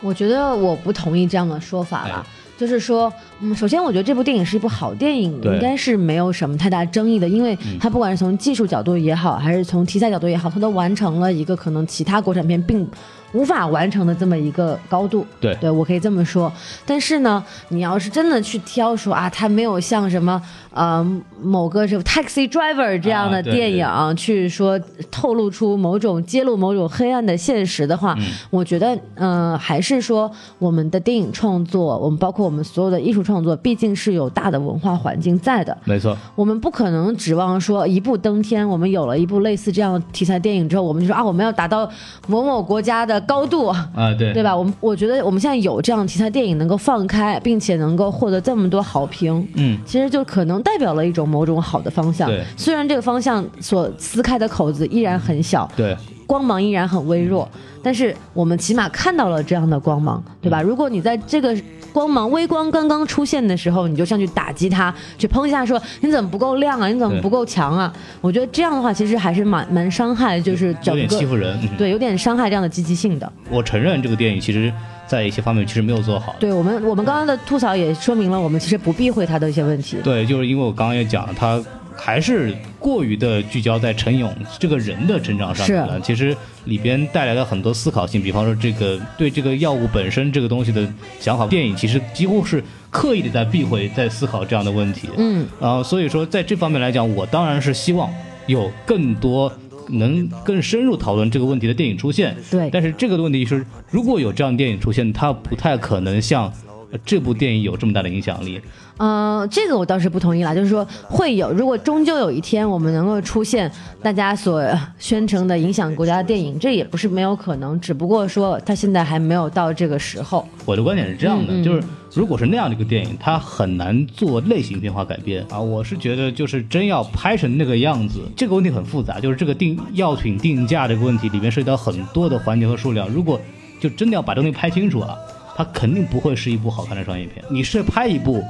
[0.02, 2.26] 我觉得我不同意这样的说法啦。
[2.58, 12.88] 就是说，嗯，首先我觉得这部电影是一部好电影，应该是没有什么太大争议的，因为它不管是从技术角度也好，还是从题材角度也好，它都完成了一个可能其他国产片并
[13.34, 15.26] 无法完成的这么一个高度。
[15.40, 16.52] 对对我可以这么说。
[16.86, 20.42] 但是呢，你要是真的去挑说啊，它没有像什么
[20.74, 21.06] 呃
[21.42, 23.86] 某个什么 Taxi Driver 这样的电影、
[24.16, 24.80] 去说
[25.12, 28.18] 透露出某种揭露某种黑暗的现实的话，
[28.50, 35.78] 我觉得嗯、呃还是说我们的电影创作，我们包括我们所有的艺术创作，毕竟是有大的文化环境在的。
[35.84, 38.68] 没错，我们不可能指望说一步登天。
[38.68, 41.90] 我们有了一部类似这样题材电影之后，我们就说啊，我们要达到
[42.28, 44.56] 某某国家的高度，啊，对，对吧？
[44.56, 52.44] 我们我觉得我们现在有这样题材电影能够放开，并且能够获得这么多好评，嗯，其实就可能代表了一种某种好的方向对。
[52.56, 55.96] 虽然这个方向所撕开的口子依然很小，对，
[56.28, 57.50] 光芒依然很微弱，
[57.82, 60.62] 但是我们起码看到了这样的光芒，对吧？
[60.62, 61.56] 如果你在这个
[61.94, 67.92] 光芒微光刚刚出现的时候，你就上去打击它，去抨一下，说你怎么不够亮啊，你怎么不够强啊？
[68.22, 71.58] 我觉得这样的话，其实还是蛮蛮伤害，就是有整点欺负个人。
[71.64, 73.32] 嗯对，有点伤害这样的积极性的。
[73.50, 74.72] 我承认这个电影其实
[75.08, 76.36] 在一些方面其实没有做好。
[76.40, 79.98] 对我们，我们刚刚的吐槽也说明了，我们其实不避讳他的一些问题。
[80.04, 81.64] 对，就是因为我刚刚也讲了，他
[81.98, 86.00] 还是过于的聚焦在陈勇这个人的成长上面了。
[86.02, 86.36] 其实
[86.66, 90.88] 里边带来了很多思考性，比方说这个对这个药物本身这个东西的
[91.20, 95.10] 想法，电影其实几乎是刻意的在避讳、在思考这样的问题。
[95.18, 98.10] 嗯，啊、所以说在这方面来讲，我当然是希望
[98.46, 99.52] 有更多。
[99.90, 106.52] 能更深入讨论这个问题的电影出现，对但是这个问题是，如果有这样的电影出现，它不太可能像
[106.92, 108.60] 呃这部电影有这么大的影响力。
[108.98, 113.72] 呃，这个我倒是不同意啦，就是说会有，如果终究有一天我们能够出现
[114.02, 114.64] 大家所
[114.98, 120.48] 宣称的影响国家的电影，这也不是没有可能，只不过说它现在还没有到这个时候。
[120.66, 121.84] 我的观点是这样的，嗯嗯就是
[122.14, 125.60] 如果是那样的一个电影，它很难做类型片化改编啊。
[125.60, 133.08] 我是觉得，就是真要拍成那个样子，这个问题很复杂，就是这个定药品定价这个问题里面涉及到很多的环节和数量。
[133.10, 133.40] 如果
[133.80, 135.16] 就真的要把东西拍清楚啊，
[135.56, 137.46] 它肯定不会是一部好看的商业片。
[137.50, 138.44] 你是拍一部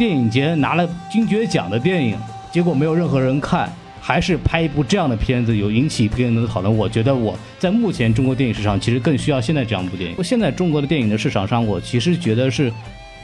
[0.00, 2.16] 电影节拿了金爵奖的电影，
[2.50, 3.70] 结果没有任何人看。
[4.00, 10.24] 还是拍一部这样的片子有引起别人的讨论，我觉得我在目前中国电影市场其实更需要现在这样一部电影。
[10.24, 12.72] 现在中国的电影的市场上，我其实觉得是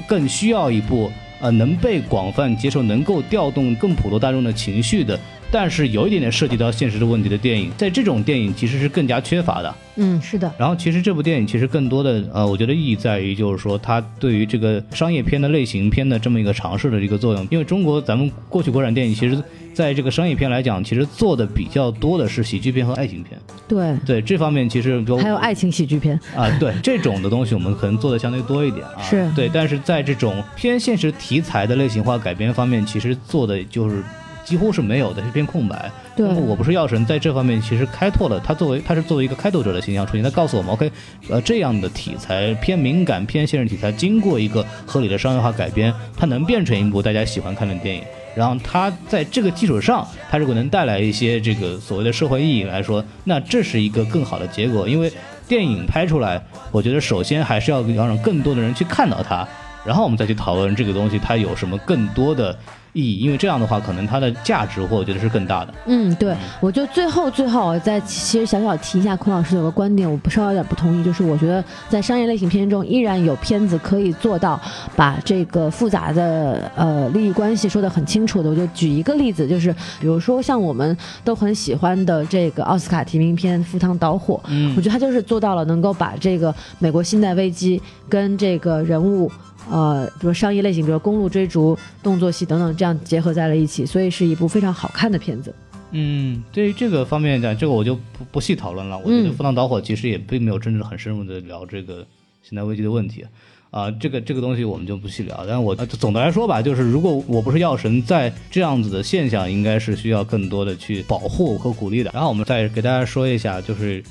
[0.07, 1.11] 更需要一部
[1.41, 5.19] 呃能被广泛接受、能够调动更普罗大众的情绪的，
[5.51, 9.75] 但是有一点点涉及到现实的问题的电影，在这种电影其实是更加缺乏的。
[9.99, 17.49] 嗯，是的，然后其实这部电影其实更多的呃，我觉得意义在于就是说它对于这个商业片的类型片的这么一个尝试的一个作用。
[17.51, 19.43] 因为中国咱们过去国产电影其实
[19.73, 23.41] 在这个商业片来讲，其实做的比较多的是喜剧片和爱情片。
[23.67, 29.01] 对，对这方面其实就还有爱情喜剧片，啊，对这种的东西，我们可能做的相对多一点啊。
[29.03, 34.03] 是对，但是在这种偏现实题材的类型化改编方面，其实做的就是
[34.47, 35.91] 几乎是没有的，是片空白。
[36.15, 40.91] 对我不是药神在这方面其实开拓了，他作为他是作为一个开拓者的形象出现，他告诉我们，OK，
[41.29, 48.03] 呃，这样的题材偏敏感、偏现实题材，经过一个合理的商业化改编，它能变成一部大家喜欢看的电影。
[48.37, 54.87] 然后它在这个基础上，它如果能带来一些这个所谓的社会意义来说，那这是一个更好的结果。
[54.87, 55.13] 因为
[55.49, 56.41] 电影拍出来，
[56.71, 59.49] 我觉得首先还是要要让更多的人去看到它。
[59.87, 62.57] 然后我们再去讨论这个东西它有什么更多的
[62.93, 65.75] 意义，因为这样的话，可能它的价值或我觉得是更大的。
[65.87, 74.59] 嗯，对，我就最后最后我再其实小小提一下孔老师有个观点，我不稍微有点不同意，就是我觉得在商业类型片中依然有片子可以做到
[74.97, 78.49] 把这个复杂的呃利益关系说得很清楚的。
[78.49, 79.71] 我就举一个例子，就是
[80.01, 89.31] 比如说像我们都很喜欢的这个奥斯卡提名片《赴汤蹈火》，嗯我觉得他就是做到了能够把这个美国信贷危机跟这个人物。
[89.71, 95.55] 呃，比如商业类型，比如公路追逐、动作戏等等，这样结合在了一起，所以是一部非常好看的片子。
[95.93, 98.99] 嗯，对于这个方面讲，这个我就不不细讨论了。
[98.99, 102.07] 我觉得《赴汤蹈火》其实也并没有真正很深入的聊这个
[102.43, 103.25] 现代危机的问题。
[103.71, 105.45] 啊、这个这个东西我们就不细聊。
[105.47, 112.11] 但我、总的来说吧，就是如果我不是药神，在这样子的现象，应该是需要更多的去保护和鼓励的。
[112.15, 114.03] 然后我们再给大家说一下，就是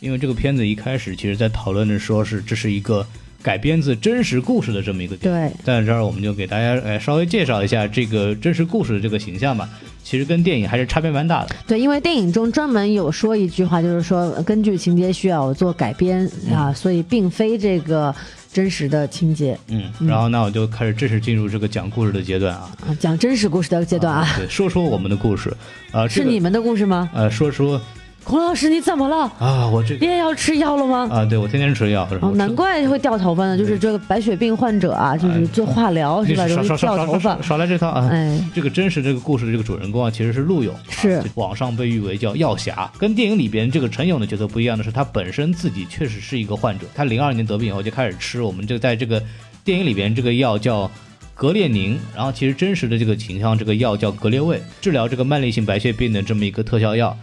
[0.00, 3.06] 因为这个片子一开始其实在讨论的说是这是一个
[3.44, 5.50] 改编自真实故事的这么一个电影。
[5.50, 9.68] 对，在这儿我们就给大家呃稍微介绍一下这个真实故事的这个形象吧。
[10.02, 11.54] 其实跟电影还是差别蛮大的。
[11.66, 18.14] 对，因为电影中专门有说一句话，就是说呃根据情节需要做改编啊，所以并非这个
[18.52, 22.70] 真实的情节嗯，然后那我就开始正式进入这个讲故事的阶段啊。
[22.86, 25.48] 啊，讲真实故事的阶段啊，对，说说我们的故事，
[25.90, 27.10] 啊，这个是你们的故事吗？
[27.14, 27.80] 呃，说说
[28.24, 29.30] 孔老师，你怎么了？
[29.38, 31.06] 啊，我这你也要吃药了吗？
[31.12, 38.08] 啊，对我天天吃药，哦，难怪会掉头发呢，就是这个白血病患者啊，就是做化疗是吧，容易掉头发少来这套啊。
[38.10, 42.90] 哎，这个真实这个故事的这个主人公啊，其实是陆勇，是啊网上被誉为叫药侠。
[42.98, 46.86] 跟电影里边这个陈勇的角色不一样的是，他本身自己确实是一个患者。
[46.94, 49.22] 他零二年得病以后就开始吃我们就在这个
[49.62, 50.90] 电影里边这个药叫
[51.34, 57.14] 格列宁，然后其实真实的这个情况，这个药叫格列卫，治疗这个慢粒性白血病的这么一个特效药。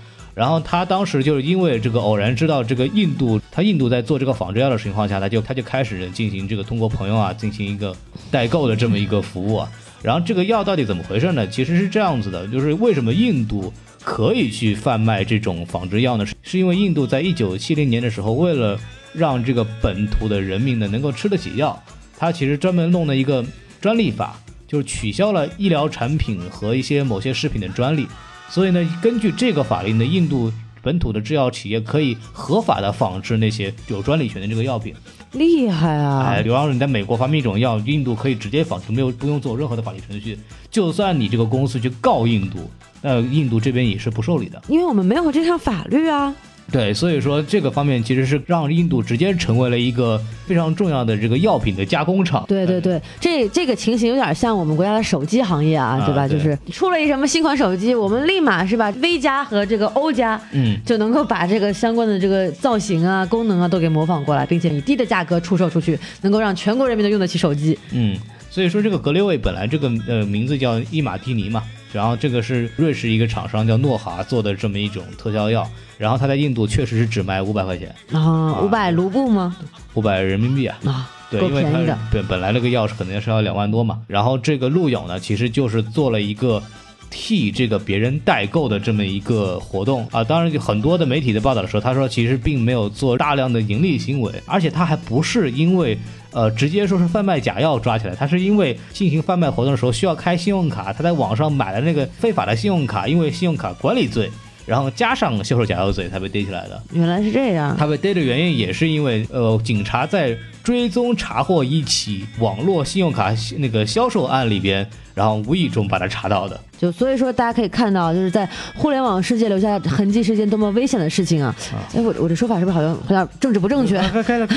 [0.42, 7.96] 然后他当时就是因为这个偶然知道这个印度，他印度在做这个仿制药的情况下，他就他就开始进行这个通过朋友啊进行一个
[8.32, 9.72] 代购的这么一个服务啊。
[10.02, 11.46] 然后这个药到底怎么回事呢？
[11.48, 13.72] 其实是这样子的，就是为什么印度
[14.04, 16.26] 可以去贩卖这种仿制药呢？
[16.42, 18.80] 是因为印度在一九七零年的时候，为了
[19.14, 21.80] 让这个本土的人民呢能够吃得起药，
[22.18, 23.46] 他其实专门弄了一个
[23.80, 28.08] 专利法，就是取消了医疗产品和一些某些食品的专利。
[28.52, 30.52] 所以呢，根据这个法令呢，印度
[30.84, 34.94] 本土的制药企业可以合法的仿制那些有专利权的这个药品。
[35.32, 36.26] 厉害啊！
[36.28, 40.38] 哎，比方说你在美国发明一种药，印度可以直接仿制，没有不用走任何的法律程序。
[40.70, 42.70] 就算你这个公司去告印度，
[43.02, 44.62] 那印度这边也是不受理的。
[44.68, 46.36] 因为我们没有这项法律啊。
[46.72, 52.46] 对，所以说这个方面其实是让印度直接成为了一个非常重要的这个药品的加工厂。
[52.48, 56.28] 对对对，这这个情形有点像我们国家的手机行业啊，啊对吧？
[56.28, 67.78] 对就是出了一什么新款手机，我们立马是吧，V 加和这个 O 加嗯，就能够把这个相关的这个造型啊、功能啊都给模仿过来，并且以低的价格出售出去，能够让全国人民都用得起手机。
[67.92, 68.16] 嗯，
[68.50, 71.64] 所以说这个格列卫本来这个呃名字叫伊马蒂尼嘛，
[71.94, 79.56] 然后这个是瑞士一个厂商叫诺华做的这么一种特效药，然后它在印度确实是只卖五百块钱，啊，五百卢布吗？
[79.94, 80.78] 五百人民币啊。
[80.86, 81.98] 啊，对，因为它。
[82.12, 86.62] 本本来那个药是肯定是要两万多嘛，然后这个陆勇呢，其实就是做了一个
[87.10, 90.24] 替这个别人代购的这么一个活动啊。
[90.24, 95.98] 当然，很多的媒体的报道的时候，他说其实并没有做大量的盈利行为，而且他还不是因为。
[96.32, 104.32] 呃，直接说是贩卖假药抓起来，他是因为进行贩卖活动的时候需要开信用卡，他在网上买了那个非法的信用卡，因为信用卡管理罪，
[104.66, 106.82] 然后加上销售假药罪才被逮起来的。
[106.94, 107.76] 原来是这样。
[107.78, 116.60] 他被逮的原因也是因为，呃，警察在追踪查获一起网络信用卡那个销售案里边，然后无意中把它查到的。
[116.78, 121.56] 就所以说，大家可以看到，就是在互联网世界留下痕迹是件多么危险的事情啊！
[121.96, 124.00] 哎，我我这说法是不是好像有点政治不正确？
[124.10, 124.48] 开开了，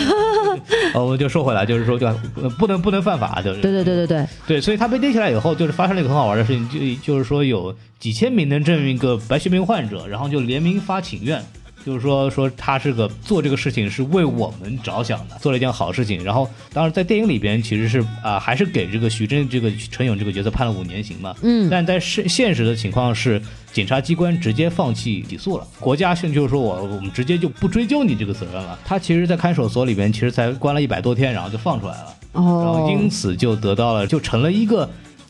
[0.94, 11.42] 呃， 我们就说回来，就是说，就呃不能不能犯法，就是对对对对对，对，所以他被逮起来以后，就是发生了一个很好玩的事情，就就是说有几千名能证明一个白血病患者，然后就联名发请愿，
[11.84, 16.24] 就是说说他是个做这个事情是为我们着想的，做了一件好事情。
[16.24, 23.40] 然后当然在电影里边其实是啊、还是给这个徐峥这个陈勇这个角色判了五年刑嘛，嗯，但在现现实的情况是，
[23.72, 28.78] 检察机关直接放弃起诉了，国家现就是说我我们直接就不追究你这个责任了。
[28.84, 32.06] 他其实，在看守所里边其实才关了一百多天，然后就放出来了。
[32.32, 34.88] 哦然后哦，因此就得到了，就成了一个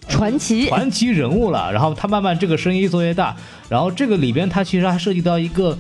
[0.09, 1.71] 传奇，传奇人物了。
[1.73, 3.37] 然后他慢慢这个声音越做越大，
[3.69, 5.77] 然后这个里边它其实还涉及到一个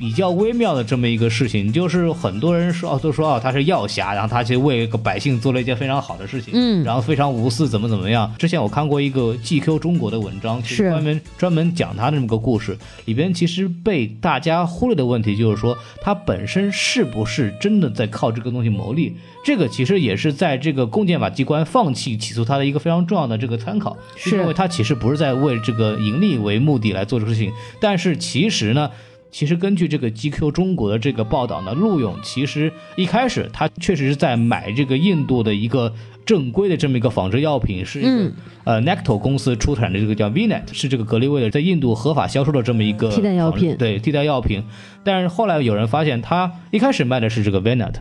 [0.00, 8.34] 比较微妙的这么一个事情，就是很多人说啊，都说啊他是药侠，然后他其实为个百姓做了一件非常好的事情，嗯然后非常无私，怎么怎么样。
[8.38, 19.14] 之前我看过一个 GQ 中国的文章，其实是专门专门讲他的这么个故事，里边其实被大家忽略的问题就是说，他本身是不是真的在靠这个东西牟利？
[19.44, 28.90] 这个其实也是在这个公检法机关放弃起诉他的一个非常重要的这个参考，是因为他其实不是在为这个盈利为目的来做这个事情，但是其实呢。
[29.30, 35.92] 其实根据这个 GQ 中国的这个报道呢，陆勇其实一开始他确实是在买这个印度的一个
[36.26, 38.32] 正规的这么一个仿制药品，是一个、嗯。
[38.64, 43.76] 呃 Necto 公司出产的这个叫 Vinet，是这个格列卫的在印度合法销售的这么一个替代药品。
[43.76, 44.62] 对替代药品。
[45.02, 47.94] 但是后来有人发现，他一开始卖的是这个 Vinet，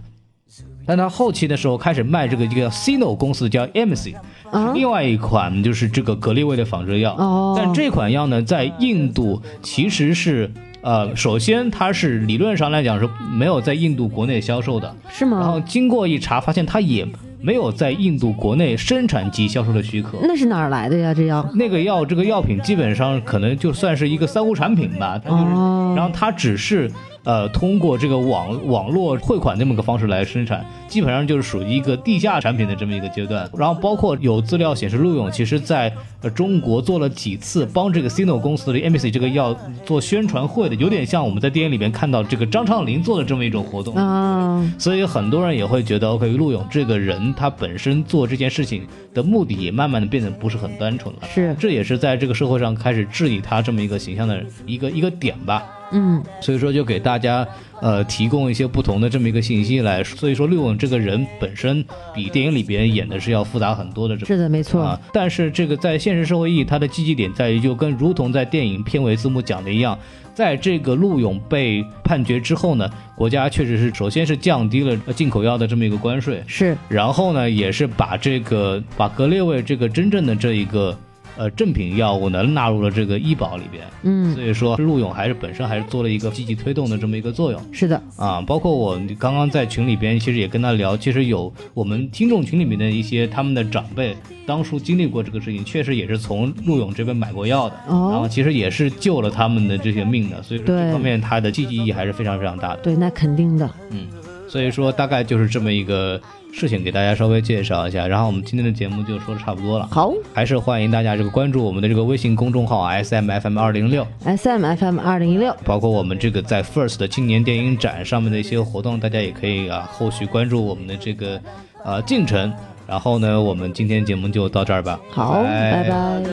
[0.85, 4.15] 但他后期的时候开始卖这个这个 Sino 公司叫 MC，
[4.51, 4.73] 啊？
[4.73, 7.15] 另外一款就是这个格列卫的仿制药。
[7.15, 7.55] 哦。
[7.57, 10.51] 但这款药呢，在印度其实是
[10.81, 15.39] 呃，首先它是理论上来讲是没有在印度国内销售的，是吗？
[15.39, 17.05] 然后经过一查，发现它也
[17.41, 20.17] 没有在印度国内生产及销售的许可。
[20.21, 21.13] 那是哪儿来的呀？
[21.13, 21.47] 这药？
[21.53, 26.89] 那个药，这个药品基本上可能就算是一个三无产品吧，它就是，哦然后它只是
[27.23, 33.49] 呃通过这个网网络汇款这么个方式来生产，基本上就是属于一个地下产品的这么一个阶段。
[33.57, 39.53] 然后包括有资料显示，陆勇其实在呃中国做了几次帮这个 Sino 公司的 MC 这个要
[39.85, 43.95] 做宣传会的，有点像我们在电影里面看到这个张畅林做的这么一种活动。
[43.95, 51.21] 啊，所以很多人也会觉得，OK，陆勇这个人他本身做这件事情的目的也慢慢的变得不是很单纯了。
[51.27, 55.63] 是这也是在这个社会上开始质疑他这么一个形象的一个一个点吧。
[55.91, 57.47] 嗯，所以说，就给大家
[57.81, 60.03] 呃提供一些不同的这么一个信息来。
[60.03, 61.83] 所以说，陆勇这个人本身
[62.13, 64.15] 比电影里边演的是要复杂很多的。
[64.15, 64.81] 这是的，没错。
[64.81, 69.97] 啊，但是这个在现实社会意义，它的积极点在于，就跟如同在电影片尾字幕讲的一样，
[70.33, 80.97] 在这个陆勇被判决之后呢，国家确实是首先是降低了进口药的这么一个关税，是然后呢，也是把这个把格列卫这个真正的这一个
[81.37, 83.83] 呃正品药物呢纳入了这个医保里边。
[84.03, 87.61] 嗯，所以说，陆勇还是本身还是做了一个积极推动的这么一个作用。
[87.71, 94.15] 是的，啊，包括我刚刚在群里边，其实也跟他聊，其实有我们听众群里面的一些他们的长辈，
[94.45, 102.77] 当初经历过这个事情，确实也是从陆勇这边买过药的，哦然后其实也是救了他们的这些命的，所以说这方面它的积极意义还是非常非常大的。
[102.81, 103.69] 对，那肯定的。
[103.91, 104.07] 嗯
[104.47, 106.19] 所以说大概就是这么一个
[106.51, 108.07] 事情，给大家稍微介绍一下。
[108.07, 114.05] 然后我们今天的节目就说的差不多了，好还是欢迎大家这个关注我们的这个微信公众号 S M F M 二零六。
[114.25, 121.39] ，S M F M 二零一六，包括我们这个在 First 的青年电影展上面的一些活动，大家也可以啊后续关注我们的这个
[121.85, 122.51] 呃进程。
[122.87, 124.99] 然后呢，我们今天节目就到这儿吧。
[125.11, 126.23] 好，拜拜。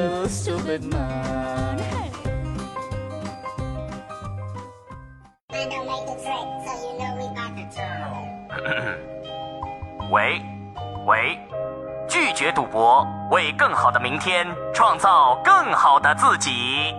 [10.12, 10.40] 喂，
[11.04, 11.36] 喂，
[12.08, 16.94] 拒绝赌博，为更好的明天创造更好的自己。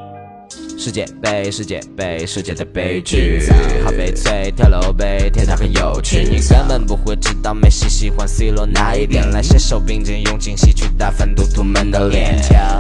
[0.77, 3.41] 世界杯，世界杯，世界的悲剧，
[3.85, 12.35] 好悲催，跳楼杯，天堂很有趣，你根本不会知道梅西喜欢 C 罗哪一点，来携手并肩，用尽戏去打翻赌徒们的脸。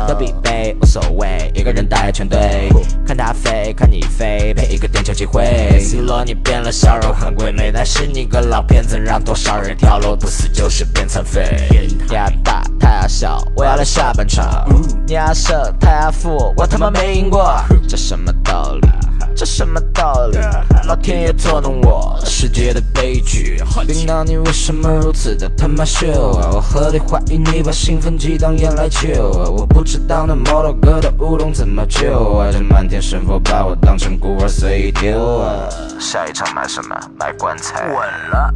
[0.07, 2.69] 德比杯无所谓，一个人带全队，
[3.05, 5.79] 看他飞，看你飞，配一个点球机会。
[5.79, 11.67] C 罗你变了，笑容很鬼魅，但是你个老骗子，让多少人跳楼不死就是变残废。
[12.09, 14.65] 你要大，他要小，我要来下半场。
[15.05, 17.53] 你要胜，他要负，我他妈没赢过，
[17.87, 18.89] 这什么道理？
[19.37, 20.39] 这什么道理？
[20.87, 23.61] 老天爷捉弄我，世界的悲剧。
[23.85, 26.49] 领导你为什么如此的他妈秀啊？
[26.53, 29.47] 我合理怀疑你把兴奋剂当烟来抽啊！
[29.47, 32.49] 我不知道那摩洛哥的乌龙怎么救啊？
[32.51, 35.69] 这漫天神佛把我当成孤儿随意丢啊！
[35.99, 36.99] 下一场买什么？
[37.19, 37.87] 买棺材。
[37.89, 37.95] 稳
[38.31, 38.51] 了。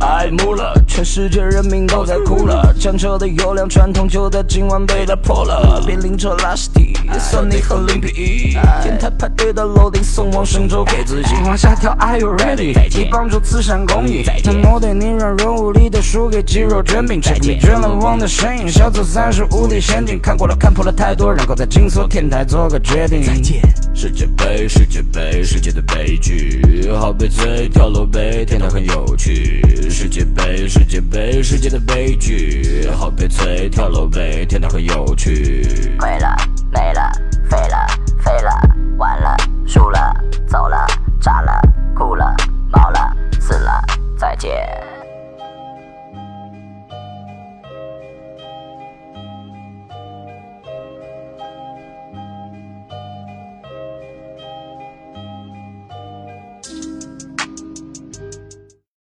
[0.00, 2.74] 爱慕了，全世界人民都在哭了。
[2.78, 5.82] 强求的优良传统就在今晚被打破了。
[5.86, 8.56] 别拎着拉屎蒂，算你很另辟。
[8.82, 12.74] 天台派对的楼顶送往神州给自己往下跳，Are you ready？
[12.96, 23.22] 你帮助慈善公益，他模对你软弱无力的输给肌肉卷饼，这迷卷了王的身影，小走三十无敌仙境，看过了看破了太多，然后在金色天台做个决定。
[23.22, 23.60] 再见。
[23.94, 29.60] 世界杯，世界杯，世界的悲剧，好悲催，跳楼杯，天台很有趣。
[29.90, 35.96] 世界杯，世界杯，世界的悲剧，好悲催，跳楼呗，天堂很有趣。
[35.98, 36.34] 毁了，
[36.72, 37.10] 没了，
[37.50, 37.86] 废了，
[38.18, 38.50] 飞了，
[38.96, 39.36] 完了，
[39.66, 40.14] 输了，
[40.46, 40.86] 走了，
[41.20, 41.60] 炸了，
[41.94, 42.34] 哭了，
[42.70, 43.84] 毛了，死了，
[44.16, 44.50] 再见。